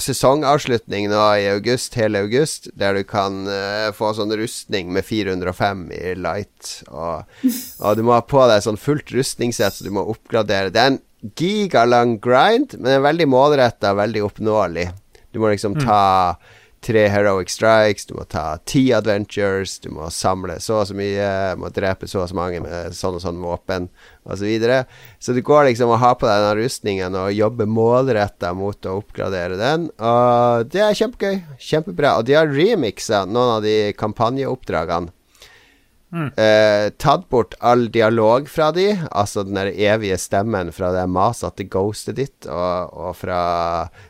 [0.00, 5.84] sesongavslutning nå i august, hele august, der du kan uh, få sånn rustning med 405
[5.96, 6.70] i light.
[6.88, 7.26] Og,
[7.82, 10.72] og du må ha på deg sånn fullt rustningssett, så du må oppgradere.
[10.72, 11.02] Det er en
[11.36, 14.88] gigalang grind, men den er veldig målretta, veldig oppnåelig.
[15.30, 16.00] Du må liksom ta
[16.84, 21.28] tre heroic strikes, du må ta ti adventures, du må samle så og så mye,
[21.54, 23.90] du må drepe så og så mange med sånn og sånn våpen,
[24.24, 24.40] osv.
[24.40, 24.80] Så, videre.
[25.20, 28.98] så du går liksom og har på deg den rustningen og jobber målretta mot å
[29.02, 31.40] oppgradere den, og det er kjempegøy.
[31.60, 32.16] Kjempebra.
[32.18, 35.12] Og de har remixa noen av de kampanjeoppdragene.
[36.10, 41.68] Eh, tatt bort all dialog fra de, altså den der evige stemmen fra det masete
[41.70, 43.42] ghostet ditt, og, og fra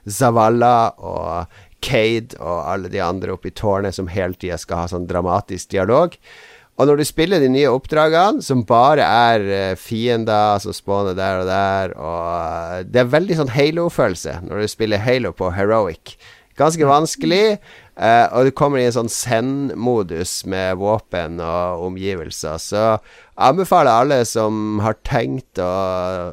[0.08, 4.90] Zavala og Cade og alle de andre oppe i tårnet som hele tida skal ha
[4.92, 6.16] sånn dramatisk dialog.
[6.80, 11.42] Og når du spiller de nye oppdragene, som bare er eh, fiender som spawner der
[11.42, 12.28] og der, og
[12.80, 16.16] eh, Det er veldig sånn Halo-følelse når du spiller Halo på heroic.
[16.56, 17.58] Ganske vanskelig,
[18.00, 22.58] eh, og du kommer i en sånn send-modus med våpen og omgivelser.
[22.62, 23.00] Så jeg
[23.50, 25.70] anbefaler alle som har tenkt å,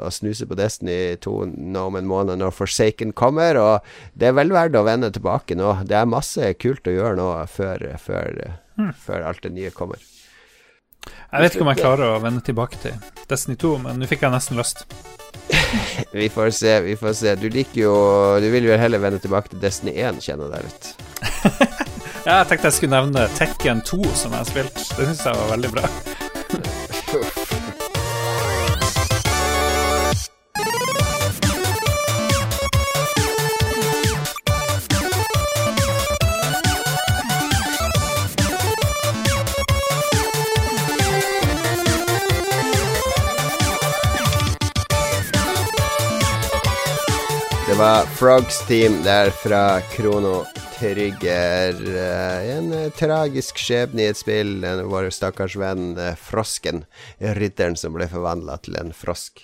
[0.07, 4.37] å snuse på Destiny 2 nå om en måned når Forsaken kommer, og det er
[4.39, 5.75] vel verdt å vende tilbake nå.
[5.87, 8.43] Det er masse kult å gjøre nå før, før,
[9.05, 9.99] før alt det nye kommer.
[11.07, 12.95] Jeg vet ikke om jeg klarer å vende tilbake til
[13.29, 14.85] Destiny 2, men nå fikk jeg nesten lyst.
[16.17, 17.33] Vi får se, vi får se.
[17.39, 17.93] Du liker jo
[18.41, 20.89] Du vil jo heller vende tilbake til Destiny 1, kjenner jeg deg litt.
[22.27, 24.81] Ja, jeg tenkte jeg skulle nevne Tekken 2, som jeg har spilt.
[24.97, 25.87] Det syns jeg var veldig bra.
[47.67, 51.73] Det var Frogs Team der fra Krono Trigger.
[51.97, 54.61] Eh, En eh, tragisk skjebne i et spill.
[54.61, 56.83] Vår stakkars venn eh, Frosken.
[57.17, 59.41] Ridderen som ble forvandla til en frosk.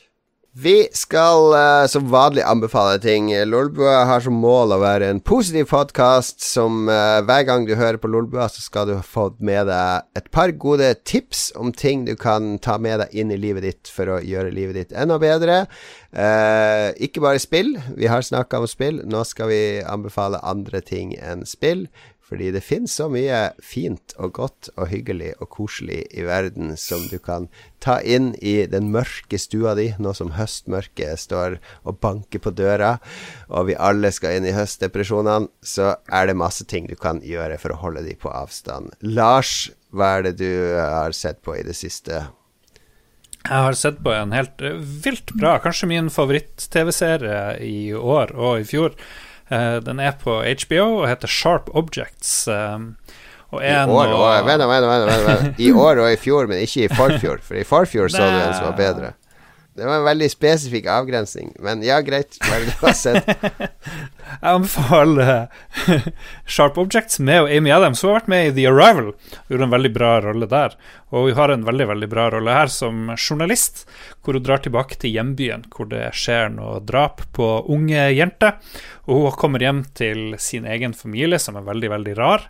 [0.56, 3.32] Vi skal uh, som vanlig anbefale ting.
[3.50, 7.98] Lolbua har som mål å være en positiv podkast som uh, hver gang du hører
[7.98, 12.14] på Lolbua, så skal du fått med deg et par gode tips om ting du
[12.14, 15.64] kan ta med deg inn i livet ditt for å gjøre livet ditt enda bedre.
[16.14, 17.74] Uh, ikke bare spill.
[17.98, 19.02] Vi har snakka om spill.
[19.10, 21.88] Nå skal vi anbefale andre ting enn spill.
[22.34, 27.04] Fordi det finnes så mye fint og godt og hyggelig og koselig i verden som
[27.12, 27.46] du kan
[27.78, 32.96] ta inn i den mørke stua di, nå som høstmørket står og banker på døra,
[33.54, 37.60] og vi alle skal inn i høstdepresjonene, så er det masse ting du kan gjøre
[37.62, 38.90] for å holde de på avstand.
[39.06, 42.24] Lars, hva er det du har sett på i det siste?
[43.44, 48.64] Jeg har sett på en helt eh, vilt bra, kanskje min favoritt-TV-serie i år og
[48.64, 48.98] i fjor.
[49.52, 52.48] Eh, Den er på HBO og heter Sharp Objects.
[52.48, 52.80] eh,
[53.54, 55.60] I år og vent, vent, vent.
[55.62, 57.38] I år og i fjor, men ikke i forfjor.
[57.46, 59.12] For i forfjor så du en som var bedre.
[59.74, 61.48] Det var en veldig spesifikk avgrensning.
[61.64, 62.38] Men ja, greit.
[62.46, 63.30] Er det har sett?
[64.34, 65.48] Jeg anbefaler
[66.54, 68.04] Sharp Objects med og Amy Adams.
[68.04, 69.10] Hun har vært med i The Arrival.
[69.16, 70.78] Hun gjorde en veldig bra rolle der.
[71.10, 73.88] Og hun har en veldig veldig bra rolle her som journalist,
[74.22, 78.60] hvor hun drar tilbake til hjembyen, hvor det skjer noe drap på unge jenter.
[79.10, 82.46] Og hun kommer hjem til sin egen familie, som er veldig, veldig rar.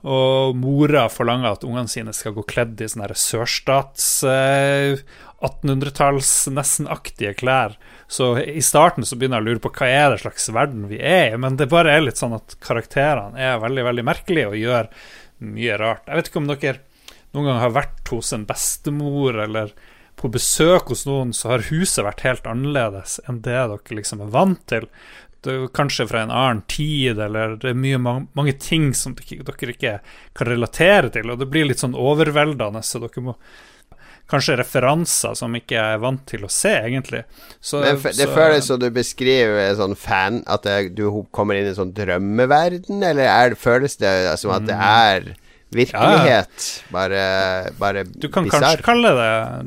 [0.00, 5.02] Og mora forlanger at ungene sine skal gå kledd i sånne sørstats eh,
[5.44, 7.76] 1800-talls nesten-aktige klær.
[8.08, 11.00] Så i starten så begynner jeg å lure på hva er det slags verden vi
[11.00, 14.60] er i, men det bare er litt sånn at karakterene er veldig, veldig merkelige og
[14.60, 14.90] gjør
[15.50, 16.04] mye rart.
[16.08, 16.76] Jeg vet ikke om dere
[17.30, 19.72] noen gang har vært hos en bestemor eller
[20.20, 24.32] på besøk hos noen, så har huset vært helt annerledes enn det dere liksom er
[24.34, 24.88] vant til.
[25.42, 27.98] Det er kanskje fra en annen tid, eller det er mye,
[28.36, 29.94] mange, ting som dere, ikke
[30.36, 33.36] kan relatere til, og det blir litt sånn overveldende, så dere må
[34.30, 37.24] Kanskje referanser som ikke jeg er vant til å se, egentlig.
[37.60, 41.66] Så, Men det så- føles som du beskriver sånn fan At det, du kommer inn
[41.66, 44.86] i en sånn drømmeverden, eller er, føles det som at det Mm.
[44.86, 45.34] er
[45.74, 46.66] virkelighet?
[46.90, 47.22] Bare,
[47.78, 48.52] bare Du kan, det,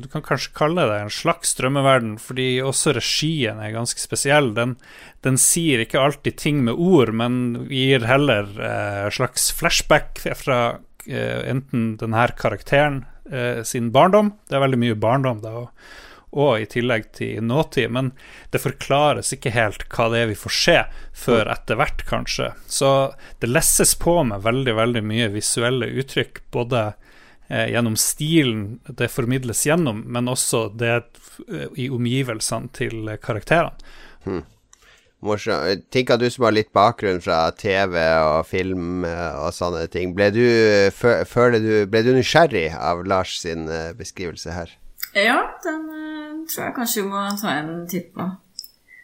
[0.04, 4.51] du kan kanskje kalle det en slags drømmeverden, fordi også regien er ganske spesiell.
[4.58, 4.76] Den,
[5.24, 10.60] den sier ikke alltid ting med ord, men gir heller eh, slags flashback fra
[11.08, 15.93] eh, enten denne karakteren eh, sin barndom Det er veldig mye barndom, da, og,
[16.34, 18.12] og i tillegg til nåtid, men
[18.52, 20.78] det forklares ikke helt hva det er vi får se,
[21.26, 22.52] før etter hvert, kanskje.
[22.66, 22.90] Så
[23.42, 26.86] det lesses på med veldig, veldig mye visuelle uttrykk, både
[27.48, 33.78] eh, gjennom stilen det formidles gjennom, men også det eh, i omgivelsene til karakterene.
[33.78, 34.50] karakterene.
[35.24, 35.56] Morsom.
[35.64, 40.28] at du som har litt bakgrunn fra TV og film eh, og sånne ting, ble
[40.36, 40.44] du,
[40.92, 44.74] føler du, ble du nysgjerrig av Lars sin beskrivelse her?
[45.14, 45.93] Ja, den
[46.50, 48.30] tror jeg kanskje vi må ta en titt på.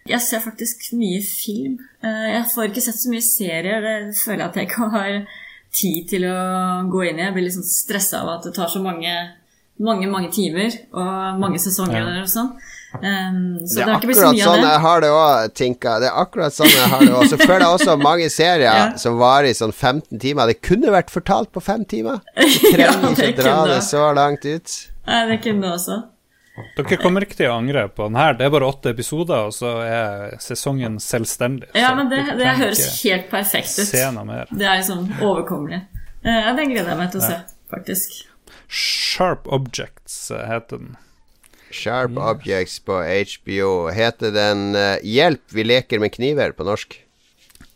[0.10, 1.78] Jeg ser faktisk mye film.
[2.02, 3.82] Eh, Jeg får ikke sett så mye serier.
[3.86, 5.12] Det føler jeg at jeg ikke har
[5.80, 6.38] tid til å
[6.90, 7.28] gå inn i.
[7.28, 9.14] Jeg blir litt sånn stressa av at det tar så mange,
[9.80, 12.50] mange, mange timer og mange sesonger og sånn.
[12.90, 14.70] Um, så Det det, er har ikke blitt så akkurat sånn det.
[14.74, 15.92] jeg har det òg, Tinka.
[16.02, 17.26] Det er akkurat sånn jeg har det òg.
[17.30, 18.88] Så føler jeg også mange serier Ja.
[18.98, 20.50] som varer i sånn 15 timer.
[20.50, 22.18] Det kunne vært fortalt på fem timer.
[22.40, 23.76] Du trenger ja, ikke dra kunne.
[23.76, 24.74] det så langt ut.
[25.06, 26.00] Nei, det kunne det også.
[26.78, 28.36] Dere kommer ikke til å angre på den her.
[28.40, 31.70] Det er bare åtte episoder, og så er sesongen selvstendig.
[31.78, 33.88] Ja, men det, det høres helt perfekt ut.
[33.90, 34.50] Se noe mer.
[34.52, 35.84] Det er liksom overkommelig.
[36.24, 37.38] Eh, Ja, den gleder jeg meg til å se,
[37.72, 38.18] faktisk.
[38.70, 40.98] Sharp Objects eh, heter den.
[41.72, 43.90] Sharp Objects på HBO.
[43.94, 46.96] Heter den uh, 'Hjelp, vi leker med kniver' på norsk?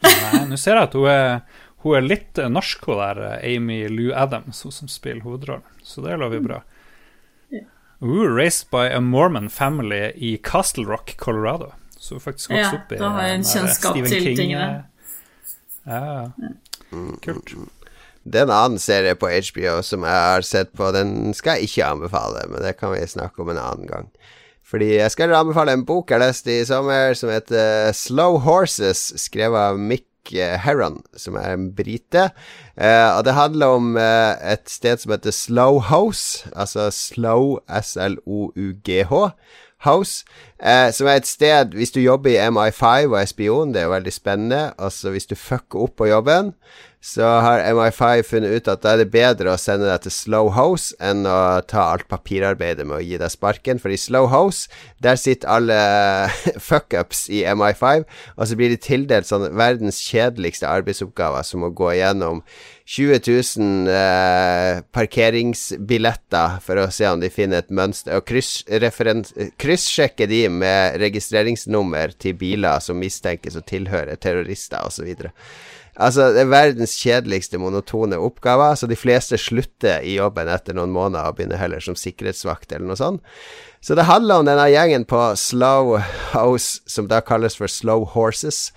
[0.03, 1.41] Nei, nå ser jeg at hun er,
[1.85, 5.63] hun er litt norsk, hun der Amy Lou Adams, hun som spiller hovedrollen.
[5.85, 6.61] Så det lover bra.
[8.03, 11.71] Ooh, raised by a Mormon family i Castle Rock, Colorado.
[11.97, 14.85] Så hun faktisk Ja, opp i da har jeg en kjennskap Stephen til King, tingene.
[15.87, 16.31] eh, Ja,
[17.23, 17.53] kult.
[18.23, 20.91] Det er en annen serie på HBO som jeg har sett på.
[20.95, 24.09] Den skal jeg ikke anbefale, men det kan vi snakke om en annen gang.
[24.63, 29.59] Fordi jeg skal anbefale en bok jeg leste i sommer som heter Slow Horses, skrevet
[29.59, 32.29] av Mick eh, Heron, som er en brite.
[32.77, 39.29] Eh, og det handler om eh, et sted som heter Slow House, altså Slow S-L-O-U-G-H.
[39.83, 40.23] House,
[40.63, 43.89] eh, som er et sted Hvis du jobber i MI5 og er spion, det er
[43.89, 44.73] jo veldig spennende.
[44.79, 46.53] Altså Hvis du fucker opp på jobben,
[47.03, 50.53] så har MI5 funnet ut at da er det bedre å sende deg til Slow
[50.55, 53.81] House enn å ta alt papirarbeidet med å gi deg sparken.
[53.83, 54.71] For i Slow House,
[55.03, 55.79] der sitter alle
[56.69, 58.05] fuckups i MI5,
[58.37, 62.39] og så blir de tildelt sånn verdens kjedeligste arbeidsoppgaver, som å gå igjennom
[62.87, 63.19] 20
[63.59, 68.23] 000 eh, parkeringsbilletter for å se om de finner et mønster, og
[69.59, 75.11] kryssjekke de med registreringsnummer til biler som mistenkes å tilhøre terrorister, osv.
[75.93, 80.93] Altså, det er verdens kjedeligste monotone oppgaver, så de fleste slutter i jobben etter noen
[80.93, 83.21] måneder og begynner heller som sikkerhetsvakt eller noe sånt.
[83.83, 85.97] Så det handler om denne gjengen på Slow
[86.31, 88.71] House, som da kalles for Slow Horses,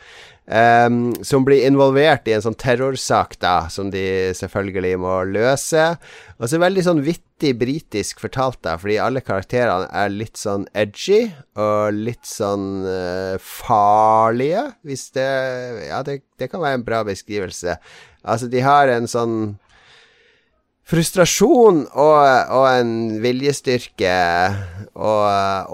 [0.46, 5.88] ehm, som blir involvert i en sånn terrorsak, da, som de selvfølgelig må løse.
[6.38, 11.26] Og så veldig sånn vittig britisk fortalt, da, fordi alle karakterene er litt sånn edgy
[11.58, 15.30] og litt sånn uh, farlige, hvis det
[15.88, 17.78] Ja, det, det kan være en bra beskrivelse.
[18.26, 19.38] Altså, de har en sånn
[20.86, 22.18] frustrasjon og,
[22.54, 22.92] og en
[23.22, 24.12] viljestyrke
[24.94, 25.24] og,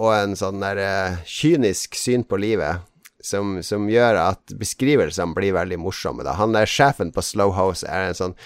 [0.00, 2.80] og en sånn der eh, kynisk syn på livet
[3.22, 6.26] som, som gjør at beskrivelsene blir veldig morsomme.
[6.26, 6.36] Da.
[6.40, 8.36] Han der sjefen på Slow House er en sånn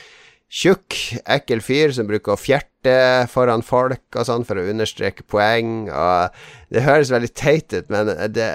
[0.52, 0.94] tjukk,
[1.26, 5.88] ekkel fyr som bruker å fjerte foran folk og sånn for å understreke poeng.
[5.90, 8.46] Og det høres veldig teit ut, men det,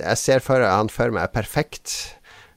[0.00, 1.96] jeg ser for han for meg er perfekt.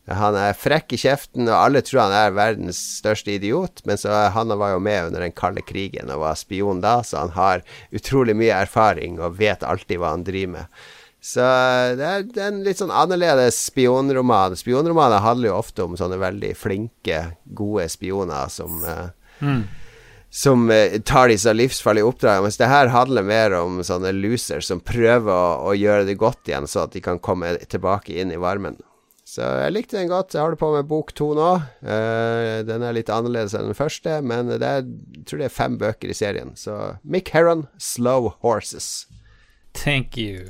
[0.10, 4.16] Han er frekk i kjeften, og alle tror han er verdens største idiot, men så
[4.34, 7.62] han var jo med under den kalde krigen og var spion da, så han har
[7.94, 10.82] utrolig mye erfaring og vet alltid hva han driver med.
[11.22, 11.44] Så
[12.00, 14.56] det er, det er en litt sånn annerledes spionroman.
[14.56, 18.80] Spionromaner handler jo ofte om sånne veldig flinke, gode spioner som
[19.40, 19.64] mm.
[20.30, 24.80] som eh, tar disse livsfarlige oppdragene, mens det her handler mer om sånne losers som
[24.80, 28.40] prøver å, å gjøre det godt igjen, så at de kan komme tilbake inn i
[28.40, 28.78] varmen.
[29.30, 30.34] Så jeg likte den godt.
[30.34, 31.50] Jeg holder på med bok to nå.
[31.86, 35.54] Uh, den er litt annerledes enn den første, men det er, jeg tror det er
[35.54, 36.56] fem bøker i serien.
[36.58, 39.06] Så Mick Heron, Slow Horses.
[39.78, 40.50] Thank you.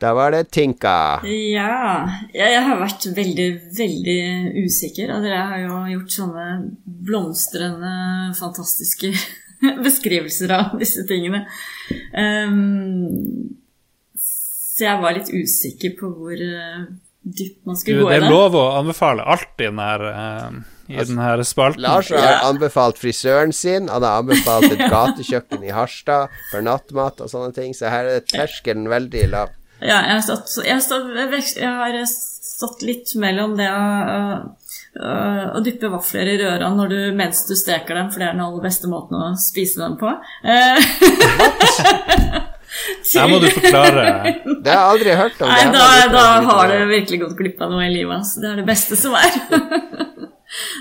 [0.00, 1.22] Da var det Tinka.
[1.24, 4.20] Ja, jeg, jeg har vært veldig, veldig
[4.66, 5.14] usikker.
[5.14, 6.46] Og dere har jo gjort sånne
[6.84, 7.94] blomstrende,
[8.36, 9.14] fantastiske
[9.86, 11.46] beskrivelser av disse tingene.
[12.12, 13.56] Um,
[14.76, 16.80] så jeg var litt usikker på hvor eh,
[17.24, 20.04] dypt man Du, skulle gå det Det er lov å anbefale alt i denne, her,
[20.10, 20.58] eh,
[20.92, 21.84] i altså, denne spalten.
[21.86, 23.88] Lars har anbefalt frisøren sin.
[23.88, 28.26] Han har anbefalt et gatekjøkken i Harstad for nattmat og sånne ting, så her er
[28.28, 29.56] terskelen veldig lav.
[29.80, 31.10] Ja, jeg har stått, jeg har stått,
[31.56, 33.82] jeg har stått litt mellom det å,
[34.96, 35.14] å,
[35.58, 38.46] å dyppe vafler i røra når du, mens du steker dem, for det er den
[38.46, 40.12] aller beste måten å spise dem på.
[40.48, 40.76] Eh,
[43.14, 44.04] Her må du forklare.
[44.44, 45.48] Det har jeg aldri hørt om.
[45.50, 48.18] Nei, da, da har du virkelig gått glipp av noe i livet.
[48.18, 48.42] Altså.
[48.42, 49.32] Det er det beste som er.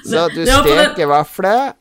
[0.06, 1.76] Så du steker vafler,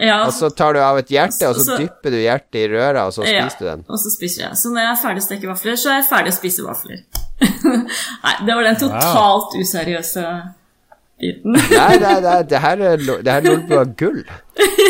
[0.00, 2.66] ja, og så tar du av et hjerte, og så Så- dypper du hjertet i
[2.72, 3.84] røra, og så ja, spiser du den.
[3.88, 4.52] og så spiser jeg.
[4.58, 7.04] Så når jeg er ferdig å steke vafler, så er jeg ferdig å spise vafler.
[8.24, 10.26] Nei, det var den totalt useriøse
[11.22, 14.24] Nei, nei, nei, det her er, det her er gull.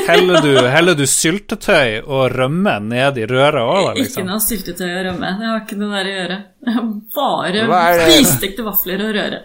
[0.09, 4.27] Heller du, heller du syltetøy og rømme ned i røret òg, Ikke liksom?
[4.29, 5.31] noe syltetøy og rømme.
[5.41, 6.39] Det har ikke noe der å gjøre.
[6.65, 9.41] Det Bare fristekte vafler og røre.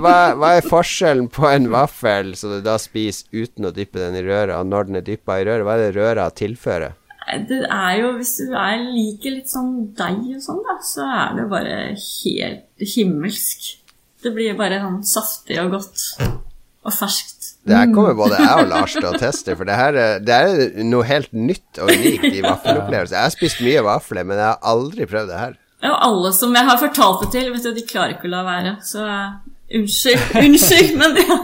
[0.00, 4.16] Hva, hva er forskjellen på en vaffel som du da spiser uten å dyppe den
[4.18, 5.66] i røret, og når den er dyppa i røret?
[5.68, 6.96] Hva er det røra tilfører?
[7.48, 11.36] Det er jo, Hvis du er, liker litt sånn deig og sånn, da, så er
[11.36, 13.74] det bare helt himmelsk.
[14.24, 16.04] Det blir bare sånn saftig og godt.
[16.86, 17.34] Og ferskt.
[17.68, 20.34] Det her kommer både jeg og Lars til å teste, for det her er, det
[20.34, 23.12] er noe helt nytt og unikt i vaffelopplevelse.
[23.14, 25.58] Jeg har spist mye vafler, men jeg har aldri prøvd det her.
[25.82, 28.32] Ja, Og alle som jeg har fortalt det til, vet du, de klarer ikke å
[28.32, 28.72] la være.
[28.88, 29.04] Så
[29.78, 31.38] unnskyld, unnskyld, men ja.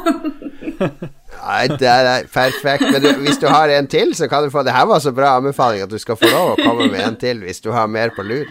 [1.44, 2.86] Nei, det er perfekt.
[2.88, 5.12] Men du, hvis du har en til, så kan du få Det her var så
[5.14, 7.90] bra anbefaling at du skal få lov å komme med en til hvis du har
[7.90, 8.48] mer på lur.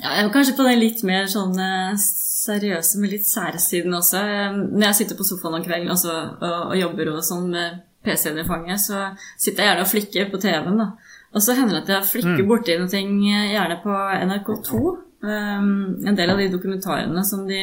[0.00, 3.94] Ja, jeg var kanskje på den litt mer sånn eh, seriøse, med litt sære siden
[3.98, 4.22] også.
[4.24, 7.80] Eh, Når jeg sitter på sofaen om kvelden også, og, og jobber og sånn med
[8.06, 10.80] PC-en i fanget, så sitter jeg gjerne og flikker på TV-en.
[10.80, 10.88] da.
[11.36, 14.80] Og så hender det at jeg flikker borti noe ting, eh, gjerne på NRK2.
[15.20, 17.58] Um, en del av de dokumentarene som de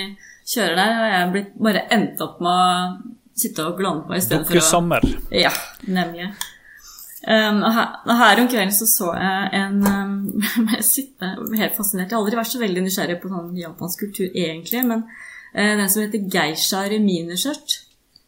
[0.46, 4.54] kjører der, har jeg blitt bare endt opp med å sitte og glane på istedenfor
[4.54, 5.08] å Dokusommer.
[5.34, 5.50] ja,
[5.90, 6.30] nemlig.
[7.26, 10.43] Um, og her, og her om kvelden så så jeg en um,
[10.76, 12.11] Jeg sitter helt fascinert.
[12.11, 15.89] Jeg har aldri vært så veldig nysgjerrig på sånn japansk kultur egentlig, men uh, den
[15.89, 17.80] som heter geisha reminiskjørt.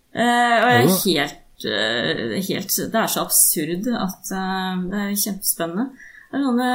[0.09, 5.21] Uh, og jeg er helt, uh, helt Det er så absurd at uh, det er
[5.27, 6.07] kjempespennende.
[6.29, 6.73] Det er sånne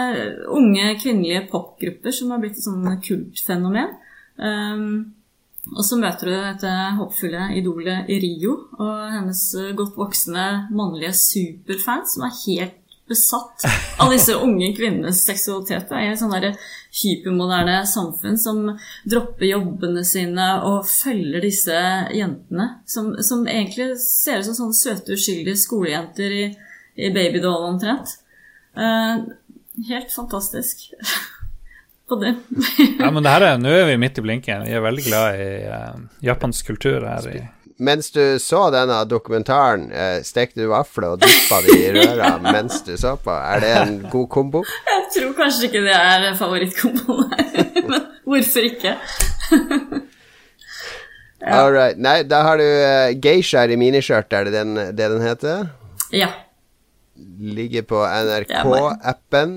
[0.54, 3.92] unge kvinnelige popgrupper som har blitt et sånn kultfenomen.
[4.38, 4.88] Um,
[5.72, 12.16] og så møter du dette håpfulle idolet Rio og hennes eh, godt voksne mannlige superfans
[12.16, 13.64] som er helt besatt
[14.00, 15.92] av disse unge kvinnenes seksualitet.
[15.92, 16.60] Er et sånt
[16.94, 18.60] hypermoderne samfunn som
[19.08, 21.78] dropper jobbene sine og følger disse
[22.14, 26.44] jentene, som, som egentlig ser ut som sånne søte, uskyldige skolejenter i,
[26.96, 28.18] i babydoll omtrent.
[28.76, 29.24] Uh,
[29.88, 30.90] helt fantastisk.
[32.08, 32.34] På det.
[32.98, 34.64] Ja, men det her er, nå er vi midt i blinken.
[34.68, 37.42] Vi er veldig glad i uh, japansk kultur her i
[37.76, 42.84] Mens du så denne dokumentaren, eh, stekte du vafler og dyppa de i røra mens
[42.86, 43.34] du så på?
[43.34, 44.60] Er det en god kombo?
[44.86, 48.94] Jeg tror kanskje ikke det er favorittkomboen her, men hvorfor ikke?
[51.44, 51.98] All right.
[51.98, 55.66] Nei, da har du uh, geishaer i miniskjørt, er det den, det den heter?
[56.14, 56.30] Ja.
[57.38, 59.52] Ligger på NRK-appen,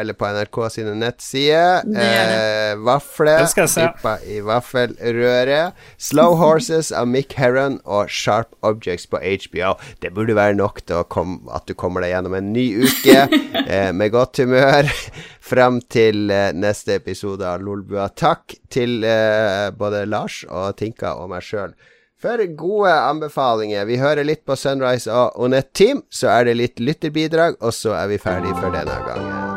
[0.00, 1.82] eller på NRK sine nettsider.
[1.94, 2.30] Er
[2.72, 3.82] Eh, se.
[3.84, 5.72] dyppa i vaffelrøre.
[5.98, 9.74] Slow Horses av Mick Herron og Sharp Objects på HBO.
[10.00, 13.18] Det burde være nok til at du kommer deg gjennom en ny uke
[13.68, 14.88] eh, med godt humør
[15.44, 18.08] fram til eh, neste episode av Lolbua.
[18.16, 21.74] Takk til eh, både Lars og Tinka og meg sjøl
[22.20, 23.86] for gode anbefalinger.
[23.88, 27.96] Vi hører litt på Sunrise og Onett Team, så er det litt lytterbidrag, og så
[27.96, 29.49] er vi ferdig for denne gangen.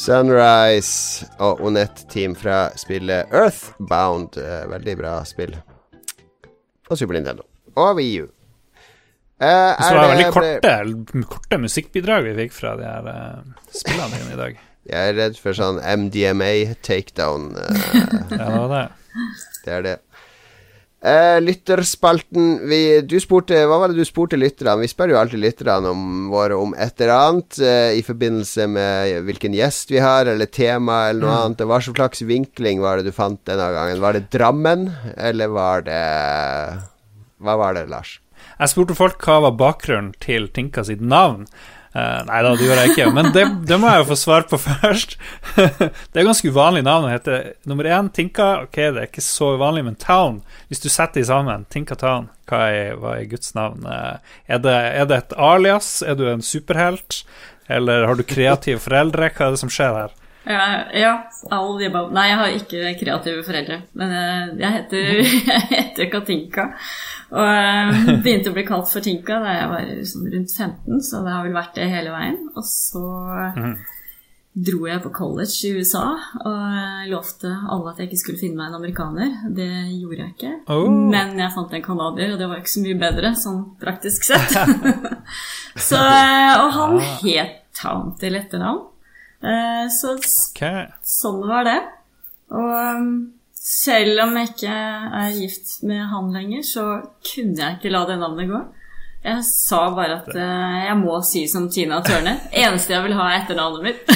[0.00, 4.38] Sunrise og Onet Team fra spillet Earthbound.
[4.40, 5.52] Eh, veldig bra spill.
[6.88, 7.44] På Super Nintendo.
[7.76, 8.24] Og VU.
[8.24, 8.28] U.
[9.40, 10.72] Eh, Så det var veldig korte,
[11.28, 14.58] korte musikkbidrag vi fikk fra de her uh, spillene i dag.
[14.90, 16.50] Jeg er redd for sånn MDMA
[16.84, 17.50] takedown.
[17.56, 17.70] Uh,
[18.40, 18.82] Ja, det.
[19.64, 19.96] det er det.
[21.00, 24.82] Eh, lytterspalten vi, du spurte, Hva var det du spurte lytterne?
[24.82, 29.14] Vi spør jo alltid lytterne om våre om et eller annet eh, i forbindelse med
[29.24, 31.64] hvilken gjest vi har, eller tema, eller noe annet.
[31.64, 34.04] Hva slags vinkling var det du fant denne gangen?
[34.04, 36.04] Var det Drammen, eller var det
[37.40, 38.18] Hva var det, Lars?
[38.60, 41.46] Jeg spurte folk hva var bakgrunnen til Tinka sitt navn.
[41.90, 44.44] Eh, nei da, det gjorde jeg ikke, men det, det må jeg jo få svar
[44.50, 45.16] på først.
[45.56, 48.50] det er ganske uvanlig navn å hete nummer én Tinka.
[48.68, 52.30] Ok, det er ikke så uvanlig, men Town Hvis du setter de sammen, Tinka Town,
[52.50, 53.82] hva er, hva er Guds navn?
[53.90, 55.96] Eh, er, det, er det et alias?
[56.06, 57.24] Er du en superhelt?
[57.70, 59.32] Eller har du kreative foreldre?
[59.34, 60.14] Hva er det som skjer her?
[60.50, 60.64] Ja,
[60.96, 61.12] ja
[61.50, 62.10] all the above.
[62.14, 63.80] Nei, jeg har ikke kreative foreldre.
[63.98, 65.08] Men eh, jeg heter,
[65.52, 66.66] jeg heter Katinka.
[67.30, 71.22] Og eh, begynte å bli kalt for Tinka da jeg var sånn rundt 15, så
[71.24, 72.42] det har vel vært det hele veien.
[72.58, 73.06] Og så
[74.50, 76.04] dro jeg på college i USA
[76.42, 79.36] og eh, lovte alle at jeg ikke skulle finne meg en amerikaner.
[79.56, 80.52] Det gjorde jeg ikke.
[80.74, 80.90] Oh.
[80.90, 84.56] Men jeg fant en canadier, og det var ikke så mye bedre, sånn praktisk sett.
[85.88, 88.89] så, og han het Town til etternavn.
[89.42, 90.88] Eh, Så okay.
[91.06, 91.78] Sånn var det.
[92.50, 93.10] Og um,
[93.54, 94.74] selv om jeg ikke
[95.22, 96.84] er gift med han lenger, så
[97.24, 98.60] kunne jeg ikke la det navnet gå.
[99.20, 102.38] Jeg sa bare at uh, jeg må si som Tina Tørne.
[102.56, 104.00] Eneste jeg vil ha, er etternavnet mitt.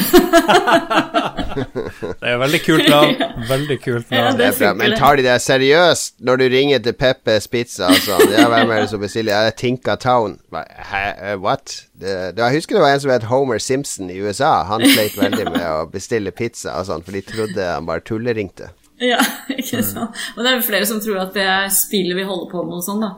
[1.55, 3.21] Det er veldig kult navn.
[3.51, 4.39] Veldig kult Ja, navn.
[4.41, 8.33] Det er Men tar de det seriøst når du ringer til Peppes Pizza og sånn?
[8.33, 9.35] Ja, hvem er det som bestiller?
[9.37, 10.39] Ja, det er Tinka Town.
[10.55, 11.77] Hæ, eh, what?
[11.93, 14.55] Det, det, jeg husker det var en som het Homer Simpson i USA.
[14.73, 18.73] Han sleit veldig med å bestille pizza og sånn, for de trodde han bare tulleringte.
[19.05, 19.21] Ja,
[19.61, 20.17] ikke sant.
[20.35, 22.81] Og det er jo flere som tror at det er spillet vi holder på med
[22.81, 23.15] og sånn, da.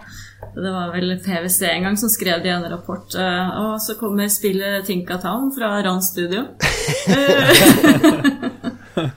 [0.56, 3.14] Det var vel PwC en gang som skrev det i en rapport.
[3.14, 6.46] eh, Og så kommer spillet Tinka Town fra Ran Studio.
[8.96, 9.12] Ja.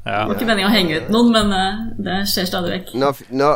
[0.00, 2.92] Det var ikke meningen å henge ut noen, men eh, det skjer stadig vekk.
[2.98, 3.50] Nå, nå,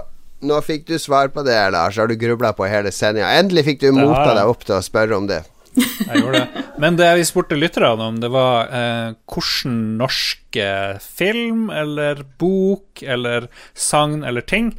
[0.45, 1.97] nå fikk du svar på det, Lars.
[1.99, 3.31] Har du grubla på hele sendinga?
[3.41, 5.41] Endelig fikk du mota deg opp til å spørre om det.
[5.79, 6.65] Jeg gjorde det.
[6.85, 10.69] Men det vi spurte lytterne om, det var eh, hvordan norske
[11.03, 14.75] film eller bok eller sagn eller ting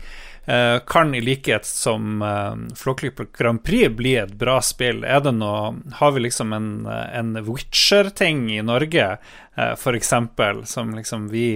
[0.85, 5.01] kan i likhet som uh, Flåklypa Grand Prix bli et bra spill.
[5.01, 9.07] Er det noe Har vi liksom en, en Witcher-ting i Norge,
[9.57, 11.47] uh, eksempel, som liksom vi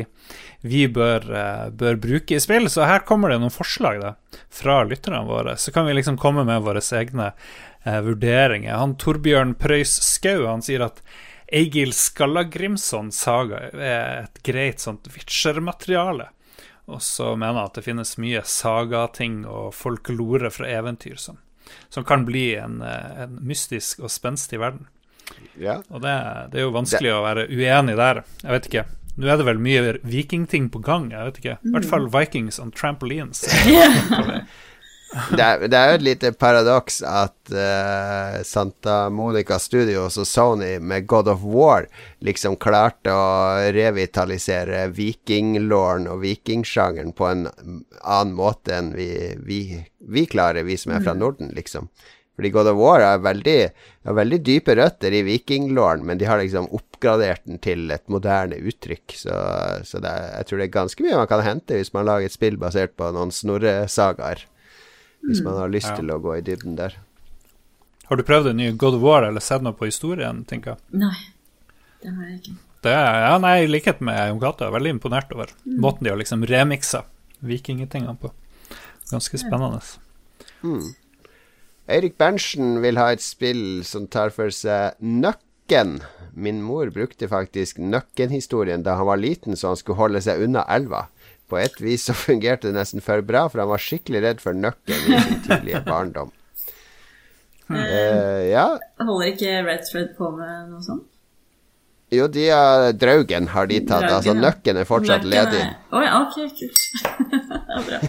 [0.62, 2.70] vi bør, uh, bør bruke i spill.
[2.70, 4.14] Så her kommer det noen forslag da,
[4.52, 5.56] fra lytterne våre.
[5.58, 8.76] Så kan vi liksom komme med våre egne uh, vurderinger.
[8.76, 11.04] Han Torbjørn Prøys Skau han sier at
[11.50, 16.30] Egil Skallagrimson saga er et greit sånt Witcher-materiale.
[16.90, 21.38] Og så mener jeg at det finnes mye sagating og folklore fra eventyr som,
[21.94, 24.88] som kan bli en, eh, en mystisk og spenstig verden.
[25.60, 25.80] Ja.
[25.94, 26.16] Og det,
[26.50, 28.24] det er jo vanskelig å være uenig der.
[28.42, 28.86] Jeg vet ikke.
[29.20, 31.10] Nå er det vel mye vikingting på gang.
[31.12, 31.56] Jeg vet ikke.
[31.60, 33.44] I hvert fall Vikings on trampolines.
[35.10, 40.76] Det er, det er jo et lite paradoks at uh, Santa Monica Studios og Sony
[40.78, 41.88] med God of War
[42.26, 49.10] liksom klarte å revitalisere vikinglåren og vikingsjangeren på en annen måte enn vi,
[49.42, 49.64] vi,
[49.98, 51.90] vi klarer, vi som er fra Norden, liksom.
[52.40, 53.58] Fordi God of War er veldig,
[54.08, 58.62] har veldig dype røtter i vikinglåren, men de har liksom oppgradert den til et moderne
[58.62, 59.18] uttrykk.
[59.26, 59.42] Så,
[59.90, 62.30] så det er, jeg tror det er ganske mye man kan hente hvis man lager
[62.30, 64.46] et spill basert på noen snorresagaer.
[65.28, 65.96] Hvis man har lyst Ja.
[65.98, 66.96] til å gå i dybden der.
[68.10, 70.46] Har du prøvd en ny God of War eller sett noe på historien?
[70.46, 70.78] tenker jeg?
[70.92, 71.16] Nei,
[72.02, 72.56] det har jeg ikke.
[72.82, 76.04] Det er, ja, nei, I likhet med Jon Cato, jeg er veldig imponert over måten
[76.04, 77.04] de har liksom remiksa
[77.44, 78.32] vikingtingene på.
[79.12, 79.82] Ganske spennende.
[81.90, 86.00] Eirik Berntsen vil ha et spill som tar for seg Nøkken.
[86.40, 90.64] Min mor brukte faktisk Nøkken-historien da han var liten, så han skulle holde seg unna
[90.70, 91.08] elva.
[91.50, 94.54] På et vis så fungerte det nesten for bra, for han var skikkelig redd for
[94.54, 96.30] Nøkken i sin tidlige barndom.
[97.70, 98.66] Uh, ja,
[99.06, 101.06] Holder ikke Red Thread på med noe sånt?
[102.10, 104.02] jo, de har Draugen har de tatt.
[104.08, 104.34] Draugen, altså.
[104.34, 105.60] Nøkken er fortsatt Nøkken ledig.
[105.62, 106.80] er- Oh, ja, ok, kult.
[107.30, 108.00] det er bra.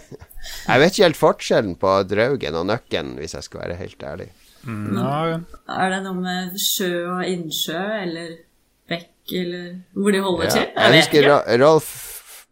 [0.70, 4.30] Jeg vet ikke helt forskjellen på Draugen og Nøkken, hvis jeg skal være helt ærlig.
[4.64, 4.96] Mm,
[5.68, 6.88] Er det noe med sjø
[7.18, 8.32] og innsjø, eller
[8.88, 10.50] bekk, eller hvor de holder Ja.
[10.50, 10.64] til?
[10.64, 11.58] Jeg jeg husker ikke.
[11.66, 11.92] Rolf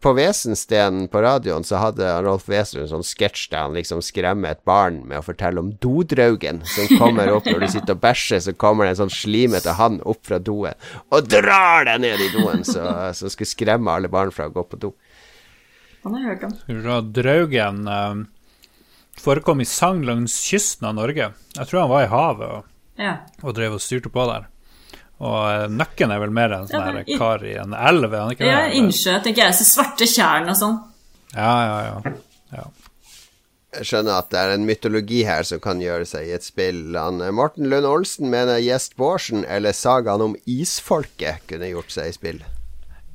[0.01, 4.53] på Vesenstenen på radioen, så hadde Rolf Wesensten en sånn sketsj der han liksom skremmer
[4.55, 8.39] et barn med å fortelle om dodraugen som kommer opp når du sitter og bæsjer,
[8.47, 10.71] så kommer det en sånn slimete hann opp fra doen
[11.11, 12.85] og drar deg ned i doen, så,
[13.19, 14.93] så skulle skremme alle barn fra å gå på do.
[16.07, 16.55] Han har hørt om.
[17.13, 18.21] Draugen eh,
[19.19, 21.33] forekom i sang langs kysten av Norge.
[21.59, 22.71] Jeg tror han var i havet og,
[23.03, 23.17] Ja.
[23.43, 24.47] og drev og styrte på der.
[25.19, 28.13] Og eh, Nøkken er vel mer en sånn Ja, men i- kar i en elv,
[28.13, 28.75] er han ikke ja, det?
[28.79, 29.57] innsjø, tenker jeg.
[29.59, 30.77] Så svarte tjern og sånn.
[31.35, 32.13] Ja, ja, ja.
[32.59, 32.67] ja.
[33.79, 36.95] Jeg skjønner at det er en mytologi her som kan gjøre seg i et spill.
[36.97, 42.09] Han, eh, Morten Lund Olsen mener Gjest Bårdsen eller sagaen om isfolket kunne gjort seg
[42.09, 42.41] i spill.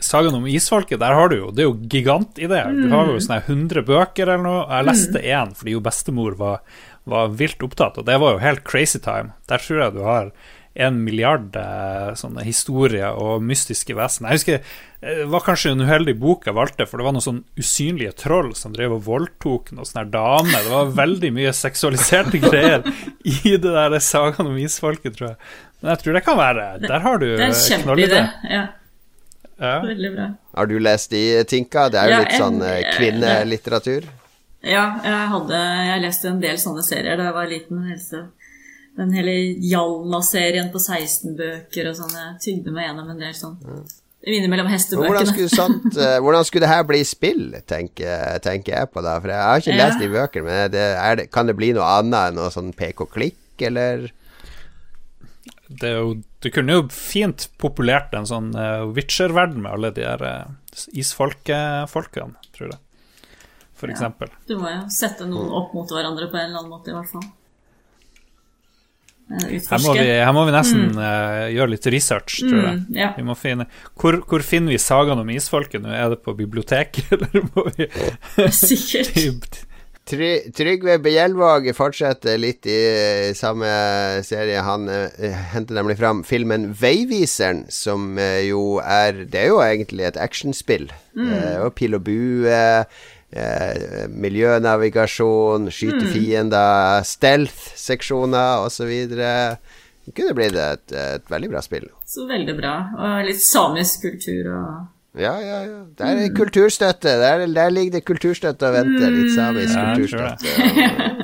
[0.04, 2.74] Sagaen om isfolket, der har du jo Det er jo gigantideer.
[2.76, 4.66] Du har jo sånne 100 bøker eller noe.
[4.68, 6.60] Jeg leste én fordi jo bestemor var,
[7.08, 9.32] var vilt opptatt, og det var jo helt crazy time.
[9.48, 10.32] Der tror jeg du har
[10.76, 14.26] en milliard eh, sånne historier og mystiske vesen.
[14.26, 14.56] Jeg husker
[15.02, 18.16] eh, det var kanskje en uheldig bok jeg valgte, for det var noen sånn usynlige
[18.24, 20.64] troll som drev og voldtok noen sånne damer.
[20.66, 22.82] Det var veldig mye seksualiserte greier
[23.22, 25.38] i det der sagaen om isfolket, tror jeg.
[25.84, 27.54] Men jeg tror det kan være Der har du eh,
[27.84, 28.24] knallidé.
[28.50, 28.64] Ja,
[29.62, 29.78] Ja.
[29.86, 30.26] veldig bra.
[30.58, 31.86] Har du lest de, Tinka?
[31.94, 34.08] Det er jo Ja, litt sånn eh, en- kvinnelitteratur.
[34.64, 37.84] Ja, jeg hadde Jeg leste en del sånne serier da jeg var liten.
[37.92, 38.24] Helse.
[38.98, 39.34] Den hele
[39.66, 42.14] Hjalmar-serien på 16 bøker og sånn.
[42.14, 43.58] Jeg tygde meg gjennom en del sånn
[44.24, 45.10] innimellom hestebøkene.
[45.10, 45.50] Hvordan hestebøkene.
[45.50, 49.18] skulle, sånt, eh, hvordan skulle det her bli spill, tenker, tenker jeg på da?
[49.20, 49.80] For jeg har ikke Ja.
[49.88, 52.70] lest de bøkene, men det, er det, kan det bli noe annet enn noe sånn
[52.78, 54.06] pek-og-klikk, eller?
[55.68, 56.14] Det, er jo,
[56.44, 62.36] du kunne jo fint populert en sånn uh, Witcher-verden med alle de her uh, isfolkefolkene,
[62.56, 62.80] tror jeg.
[63.76, 63.96] For Ja.
[63.98, 64.30] eksempel.
[64.48, 67.10] Du må jo sette noen opp mot hverandre på en eller annen måte, i hvert
[67.12, 67.26] fall.
[69.32, 72.80] Eh, Her må vi, her må vi nesten eh, gjøre litt research, tror jeg.
[72.82, 73.12] Mm, ja.
[73.18, 73.68] Vi må finne
[74.00, 75.94] hvor, hvor finner vi sagaen om isfolket nå?
[75.96, 77.88] Er det på biblioteket, eller må vi
[78.52, 79.64] Sikkert.
[80.04, 83.70] Try, Trygve Bjelvåg fortsetter litt i eh, samme
[84.28, 84.60] serie.
[84.60, 85.08] Han uh,
[85.54, 90.90] henter nemlig fram filmen 'Veiviseren', som uh, jo er Det er jo egentlig et actionspill.
[91.14, 92.60] Eh, og pil og bue,
[93.36, 98.92] eh, miljønavigasjon, skyte fiender, stealth-seksjoner osv.
[99.14, 101.88] Det kunne blitt et, et veldig bra spill.
[102.08, 102.74] Så veldig bra.
[102.98, 105.82] Og litt samisk kultur og Ja, ja, ja.
[106.00, 107.12] Der er kulturstøtte.
[107.22, 109.12] Der, der ligger det kulturstøtte og venter.
[109.14, 111.20] Litt samisk Ja, kulturstøtte.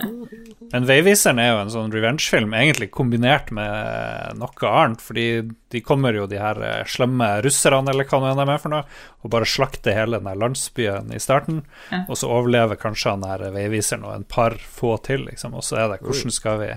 [0.72, 5.02] Men 'Veiviseren' er jo en sånn revenge-film, egentlig kombinert med noe annet.
[5.02, 5.26] Fordi
[5.74, 8.84] de kommer jo, de her eh, slemme russerne, eller hva de er for noe,
[9.24, 11.64] og bare slakter hele den landsbyen i starten.
[11.90, 12.04] Ja.
[12.08, 15.58] Og så overlever kanskje han her veiviseren og en par få til, liksom.
[15.58, 16.72] Og så er det hvordan skal vi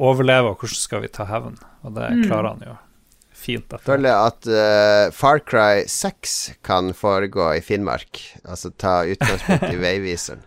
[0.00, 1.60] overleve, og hvordan skal vi ta hevn?
[1.84, 2.80] Og det klarer han jo
[3.36, 3.68] fint.
[3.70, 8.22] Jeg føler at uh, Far Cry 6 kan foregå i Finnmark.
[8.44, 10.44] Altså ta utgangspunkt i veiviseren.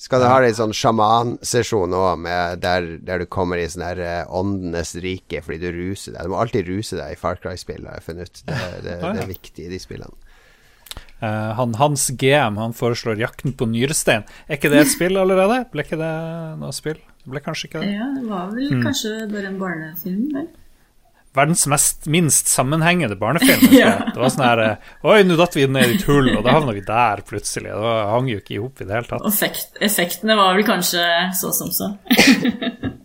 [0.00, 2.22] Skal du ha en sånn sjamansesjon òg,
[2.62, 6.24] der, der du kommer i sånn her eh, åndenes rike fordi du ruser deg.
[6.24, 8.42] Du må alltid ruse deg i Far Cry-spill, har jeg funnet ut.
[8.48, 9.12] Det, det, Ah, ja.
[9.18, 10.16] det er viktig i de spillene.
[11.20, 14.24] Uh, han, hans GM han foreslår 'Jakten på nyrestein'.
[14.48, 15.66] Er ikke det et spill allerede?
[15.70, 16.14] Ble ikke det
[16.62, 16.96] noe spill?
[17.20, 17.90] Det ble kanskje ikke det?
[17.92, 18.82] Ja, det var vel Mm.
[18.88, 20.48] kanskje bare en barnefilm, vel?
[21.36, 23.68] Verdens mest, minst sammenhengende barnefilm.
[23.70, 23.92] ja.
[24.14, 26.56] Det var sånn her eh, Oi, nå datt vi ned i et hull, og da
[26.56, 27.70] havna vi der plutselig.
[27.70, 29.26] Det var, hang jo ikke i hop i det hele tatt.
[29.28, 31.04] Effekt, effektene var vel kanskje
[31.38, 31.92] så som så.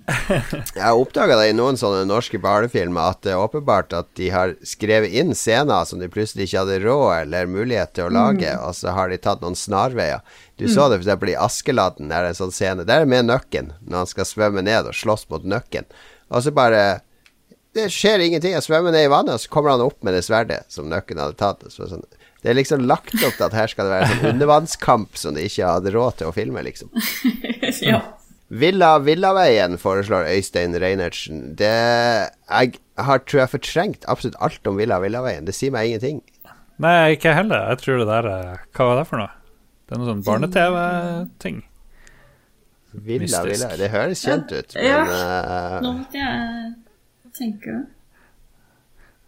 [0.05, 4.27] Jeg har oppdaga det i noen sånne norske barnefilmer at det er åpenbart at de
[4.33, 8.51] har skrevet inn scener som de plutselig ikke hadde råd eller mulighet til å lage,
[8.61, 10.21] og så har de tatt noen snarveier.
[10.61, 11.29] Du så det f.eks.
[11.33, 12.85] i Askeladden, der er en sånn scene.
[12.87, 15.89] Der er med nøkken, når han skal svømme ned og slåss mot nøkken.
[16.29, 16.85] Og så bare
[17.75, 18.53] Det skjer ingenting.
[18.55, 21.19] Jeg svømmer ned i vannet, og så kommer han opp med det sverdet som nøkken
[21.19, 21.65] hadde tatt.
[21.67, 22.05] og Så sånn.
[22.45, 25.33] Det er liksom lagt opp til at her skal det være en sånn undervannskamp som
[25.35, 26.91] de ikke hadde råd til å filme, liksom.
[27.89, 27.99] ja.
[28.53, 31.39] Villa Villaveien foreslår Øystein Reinertsen.
[31.57, 35.47] Det Jeg har, tror jeg, fortrengt absolutt alt om Villa Villaveien.
[35.49, 36.21] Det sier meg ingenting.
[36.77, 37.65] Nei, ikke jeg heller.
[37.73, 39.31] Jeg tror det der er Hva var det for noe?
[39.85, 41.59] Det er noe sånn barne-TV-ting.
[42.95, 45.01] Villa Villaveien, Villa Det høres kjent ut, Ja.
[45.03, 45.79] men ja.
[45.83, 46.73] Nå måtte jeg
[47.37, 47.83] tenke.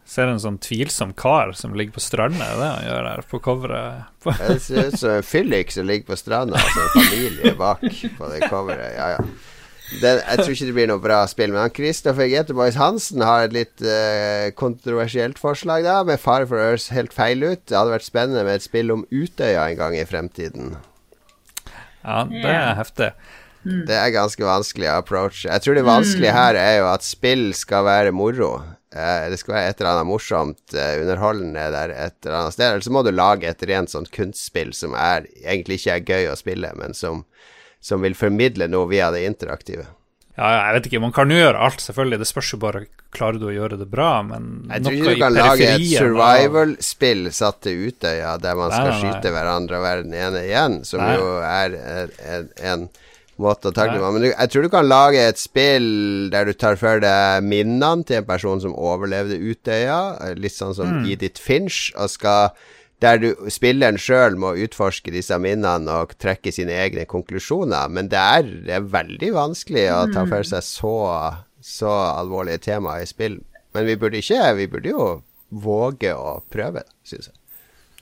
[0.08, 3.41] Ser en sånn tvilsom kar som ligger på stranda, er det han gjør her på
[3.43, 4.08] coveret.
[4.24, 7.84] Det ser ut som en fyllik som ligger på stranda, og en familie bak
[8.16, 8.93] på det coveret.
[8.95, 9.26] Ja, ja.
[9.88, 11.51] Den, jeg tror ikke det blir noe bra spill.
[11.53, 16.60] Men han Kristoffer Geteboys Hansen har et litt uh, kontroversielt forslag, da, med fare for
[16.60, 17.64] å høres helt feil ut.
[17.68, 20.76] Det hadde vært spennende med et spill om Utøya en gang i fremtiden.
[22.03, 23.12] Ja, det er heftig.
[23.88, 25.45] Det er ganske vanskelig å approache.
[25.49, 28.51] Jeg tror det vanskelige her er jo at spill skal være moro.
[28.95, 32.70] Eh, det skal være et eller annet morsomt, eh, underholdende der et eller annet sted.
[32.72, 36.32] Eller så må du lage et rent sånt kunstspill som er, egentlig ikke er gøy
[36.32, 37.26] å spille, men som,
[37.84, 39.89] som vil formidle noe via det interaktive.
[40.38, 42.20] Ja, ja, jeg vet ikke, man kan jo gjøre alt, selvfølgelig.
[42.22, 42.84] Det spørs jo bare
[43.15, 47.32] klarer du å gjøre det bra, men Jeg tror ikke du kan lage et survival-spill
[47.34, 49.01] satt til Utøya der man Nei, skal nei, nei.
[49.01, 51.15] skyte hverandre og være den ene igjen, som Nei.
[51.18, 52.86] jo er en, en, en
[53.42, 54.12] måte å takle det.
[54.14, 58.06] Men du, jeg tror du kan lage et spill der du tar for deg minnene
[58.08, 60.00] til en person som overlevde Utøya,
[60.40, 60.80] litt sånn Mm.
[60.80, 62.50] som Edith Finch, og skal
[63.00, 67.92] der du, spilleren sjøl må utforske disse minnene og trekke sine egne konklusjoner.
[67.94, 70.96] Men det er, det er veldig vanskelig å ta for seg så,
[71.62, 73.38] så alvorlige temaer i spill.
[73.78, 75.09] Men vi burde ikke Vi burde jo
[75.54, 77.37] våge å prøve, syns jeg.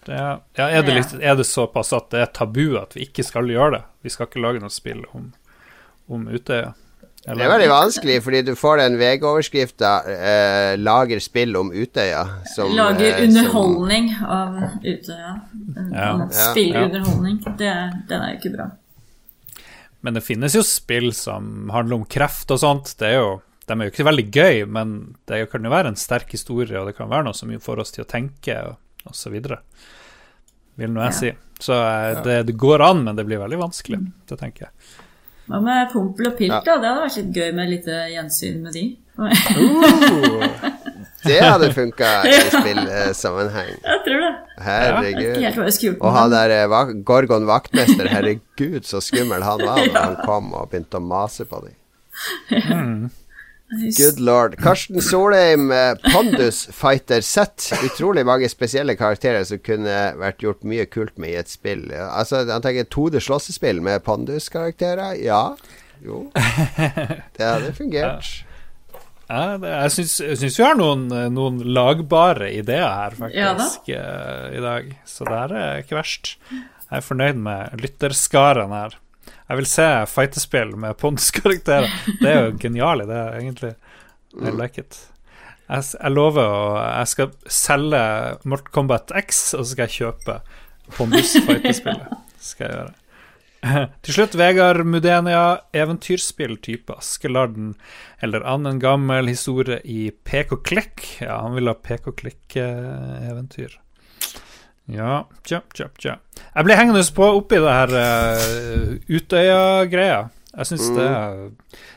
[0.05, 3.07] Det er, ja, er, det litt, er det såpass at det er tabu at vi
[3.07, 3.83] ikke skal gjøre det?
[4.05, 5.31] Vi skal ikke lage noe spill om,
[6.13, 6.75] om Utøya?
[7.25, 12.27] Det er veldig vanskelig, fordi du får den VG-overskrifta eh, 'Lager spill om Utøya'.
[12.53, 15.31] Som, Lager eh, underholdning av Utøya.
[15.89, 16.11] Ja.
[16.29, 17.39] Spillunderholdning.
[17.57, 17.73] Det,
[18.11, 18.69] den er jo ikke bra.
[20.05, 22.93] Men det finnes jo spill som handler om kreft og sånt.
[22.99, 23.31] Det er jo,
[23.65, 24.95] de er jo ikke veldig gøy, men
[25.25, 27.95] det kan jo være en sterk historie, og det kan være noe som får oss
[27.95, 28.77] til å tenke, og,
[29.31, 29.59] videre.
[30.77, 31.19] Vil nå jeg Ja.
[31.19, 31.31] si.
[31.59, 33.99] Så eh, det, det går an, men det blir veldig vanskelig.
[34.27, 34.71] Det tenker jeg.
[35.47, 36.59] Hva med Pompel og Pilt, Ja.
[36.65, 36.77] da?
[36.81, 38.85] Det hadde vært litt gøy med et lite gjensyn med de.
[41.25, 43.71] Det hadde funka i spillsammenheng.
[43.81, 44.31] Jeg tror det.
[44.65, 45.95] Herregud.
[46.01, 50.69] Og han der eh, Gorgon vaktmester, herregud så skummel han var da han kom og
[50.73, 53.09] begynte å mase på dem.
[53.97, 54.57] Good lord.
[54.61, 57.71] Karsten Solheim, Pandus Pondus Fighter Z.
[57.85, 61.87] Utrolig mange spesielle karakterer som kunne vært gjort mye kult med i et spill.
[61.93, 65.15] Altså, Han tenker 2D slåssespill med Pondus-karakterer.
[65.23, 65.55] Ja.
[66.03, 66.25] Jo.
[66.35, 68.33] Det hadde fungert.
[69.25, 73.65] Ja, det, jeg syns jeg syns vi har noen, noen lagbare ideer her, Ja da.
[73.65, 74.91] faktisk, eh, i dag.
[75.09, 76.35] Så det her er ikke verst.
[76.51, 78.99] Jeg er fornøyd med lytterskaren her.
[79.45, 81.91] Jeg vil se fightespill med Pons-karakterer.
[82.21, 83.75] Det er jo en genial idé, egentlig.
[84.41, 84.97] I like it.
[85.69, 88.01] Jeg, jeg lover å Jeg skal selge
[88.45, 90.39] Mortal Kombat X, og så skal jeg kjøpe
[90.97, 92.21] Pondus-fightespillet.
[92.41, 92.93] Skal jeg gjøre.
[94.05, 97.73] Til slutt, Vegard Mudenia, eventyrspilltype Askeladden
[98.25, 101.05] eller annen gammel historie i PK Klekk.
[101.21, 103.79] Ja, han vil ha PK Klekk-eventyr.
[104.85, 106.19] Ja, tja, tja, tja.
[106.53, 110.19] Jeg ble hengende på oppi det her uh, Utøya-greia.
[110.55, 111.07] Jeg syns det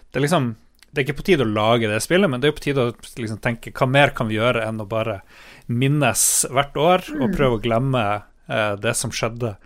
[0.08, 0.48] Det er liksom
[0.88, 2.94] Det er ikke på tide å lage det spillet, men det er på tide å
[3.20, 5.20] liksom tenke hva mer kan vi gjøre enn å bare
[5.68, 8.04] minnes hvert år og prøve å glemme
[8.48, 9.58] uh, det som skjedde.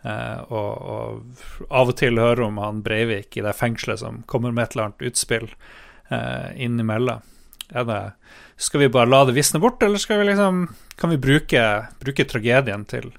[0.00, 4.56] Uh, og, og av og til høre om han Breivik i det fengselet som kommer
[4.56, 5.50] med et eller annet utspill
[6.08, 7.20] uh, innimellom.
[7.70, 8.00] Er det,
[8.60, 10.62] skal vi bare la det visne bort, eller skal vi liksom,
[11.00, 11.64] kan vi bruke,
[12.02, 13.10] bruke tragedien til,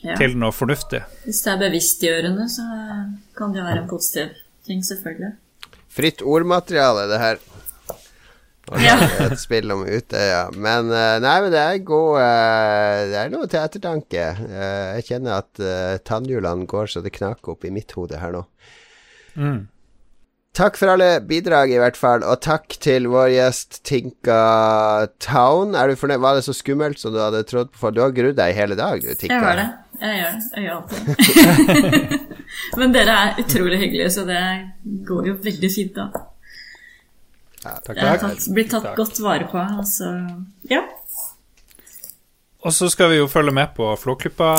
[0.00, 0.14] Ja.
[0.16, 1.02] til noe fornuftig?
[1.26, 2.64] Hvis det er bevisstgjørende, så
[3.36, 4.30] kan det være en positiv
[4.64, 5.34] ting, selvfølgelig.
[5.90, 7.40] Fritt ordmateriale, det her.
[8.78, 8.94] Ja.
[9.24, 10.44] et spill om Utøya.
[10.54, 14.26] Men eh, nei, men det er god eh, Det er noe til ettertanke.
[14.46, 18.44] Eh, jeg kjenner at tannhjulene går så det knaker opp i mitt hode her nå.
[19.34, 19.64] Mm.
[20.58, 24.38] Takk for alle bidrag, i hvert fall, og takk til vår gjest Tinka
[25.22, 25.76] Town.
[25.78, 26.18] Er du fornøyd?
[26.24, 27.78] Var det så skummelt som du hadde trodd på?
[27.84, 29.36] For du har grudd deg i hele dag, du, Tinka.
[29.36, 29.68] Jeg har det.
[30.00, 30.42] Jeg gjør det.
[30.56, 32.26] Jeg gjør alltid
[32.80, 34.42] Men dere er utrolig hyggelige, så det
[35.06, 36.08] går jo veldig fint, da.
[37.60, 37.94] Takk, takk.
[38.00, 38.98] Jeg har tatt, blitt tatt Takk.
[38.98, 39.60] godt vare på.
[39.60, 40.10] Altså,
[40.70, 40.82] ja.
[42.64, 44.50] Og så skal vi jo følge med på Flåklypa.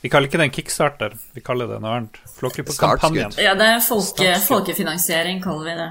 [0.00, 2.20] Vi kaller ikke det en kickstarter, vi kaller det noe annet.
[2.38, 3.34] Flåklypa-kampanjen.
[3.42, 5.90] Ja, det er folke, folkefinansiering, kaller vi det.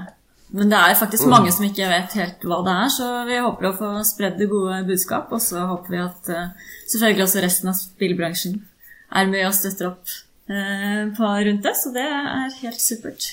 [0.50, 3.68] Men det er faktisk mange som ikke vet helt hva det er, så vi håper
[3.68, 5.30] å få spredd det gode budskap.
[5.30, 8.56] Og så håper vi at eh, selvfølgelig også resten av spillbransjen
[9.20, 10.10] er med og støtter opp
[10.50, 11.76] eh, på rundt det.
[11.78, 13.28] Så det er helt supert.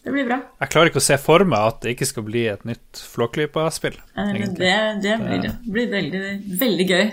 [0.00, 0.38] Det blir bra.
[0.62, 3.98] Jeg klarer ikke å se for meg at det ikke skal bli et nytt Flåklypa-spill.
[4.14, 4.30] Eh.
[4.54, 5.56] Det, det blir det.
[5.66, 6.22] Det blir veldig,
[6.62, 7.10] veldig gøy.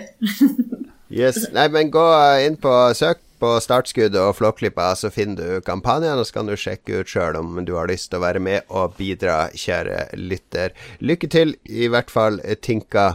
[1.08, 1.40] Yes.
[1.54, 2.04] Nei, men gå
[2.44, 6.56] inn på søk på startskudd og Flåklypa, så finner du kampanjen, og så kan du
[6.58, 10.74] sjekke ut sjøl om du har lyst til å være med og bidra, kjære lytter.
[10.98, 13.12] Lykke til, i hvert fall, Tinka.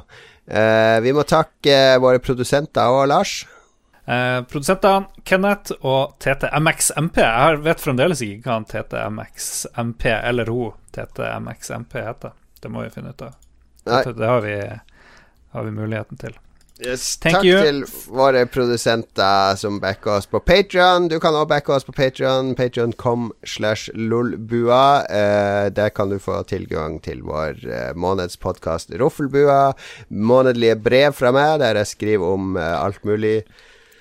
[0.48, 3.42] Eh, vi må takke våre produsenter og Lars.
[4.04, 7.20] Eh, produsenter Kenneth og TTMXMP.
[7.24, 12.36] Jeg vet fremdeles ikke hva TTMXMP eller hun TTMXMP heter.
[12.64, 13.38] Det må vi finne ut av.
[13.84, 14.58] Det, det har, vi,
[15.52, 16.36] har vi muligheten til.
[16.82, 17.60] Yes, takk you.
[17.62, 22.56] til våre produsenter som backer oss på Patreon Du kan også backe oss på Patreon
[22.58, 25.06] Patreon.com slash lolbua.
[25.06, 29.76] Eh, der kan du få tilgang til vår eh, månedspodkast Roffelbua.
[30.10, 33.44] Månedlige brev fra meg, der jeg skriver om eh, alt mulig.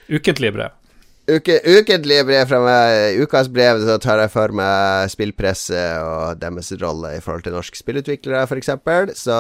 [0.08, 0.81] Ukentlige brev.
[1.30, 3.20] Uke, ukentlige brev fra meg.
[3.22, 7.78] Ukas brev, så tar jeg for meg spillpresse og deres rolle i forhold til norske
[7.78, 8.72] spillutviklere, f.eks.
[9.20, 9.36] Så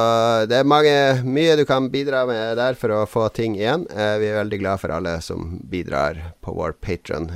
[0.46, 0.94] det er mange,
[1.26, 3.88] mye du kan bidra med der for å få ting igjen.
[3.90, 7.32] Eh, vi er veldig glad for alle som bidrar på vår patron.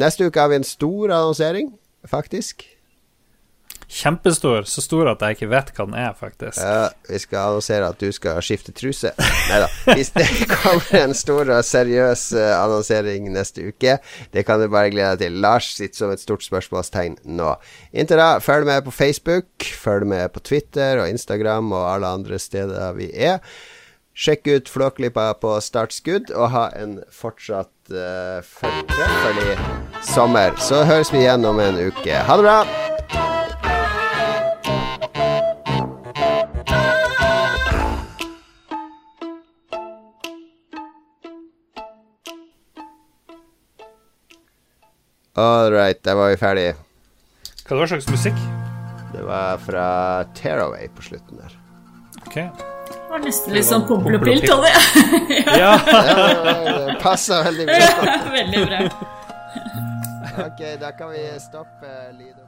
[0.00, 1.74] neste uke har vi en stor annonsering,
[2.08, 2.64] faktisk.
[3.88, 4.66] Kjempestor.
[4.68, 6.60] Så stor at jeg ikke vet hva den er, faktisk.
[6.60, 9.14] Ja, vi skal annonsere at du skal skifte truse.
[9.48, 9.70] Nei da.
[9.94, 13.96] Hvis det kommer en stor og seriøs eh, annonsering neste uke,
[14.34, 15.40] det kan du bare glede deg til.
[15.40, 17.54] Lars sitter som et stort spørsmålstegn nå.
[17.96, 22.40] Inntil da, følg med på Facebook, følg med på Twitter og Instagram og alle andre
[22.42, 23.40] steder vi er.
[24.18, 28.42] Sjekk ut Flåklypa på startskudd, og ha en fortsatt uh,
[28.90, 29.54] treffelig
[30.10, 30.58] sommer.
[30.58, 32.18] Så høres vi igjen om en uke.
[32.26, 32.87] Ha det bra!
[45.38, 46.68] All right, der var vi ferdig.
[47.62, 48.38] Hva det var slags musikk?
[49.12, 49.84] Det var fra
[50.34, 51.54] Tearaway på slutten der.
[52.26, 52.34] Ok.
[52.34, 56.56] Det var nesten litt sånn pompel og Pompel og pilt, Ja, Ja,
[56.88, 58.16] det passer veldig bra.
[58.38, 58.82] Veldig bra.
[60.48, 62.47] Ok, da kan vi stoppe lydopptaket.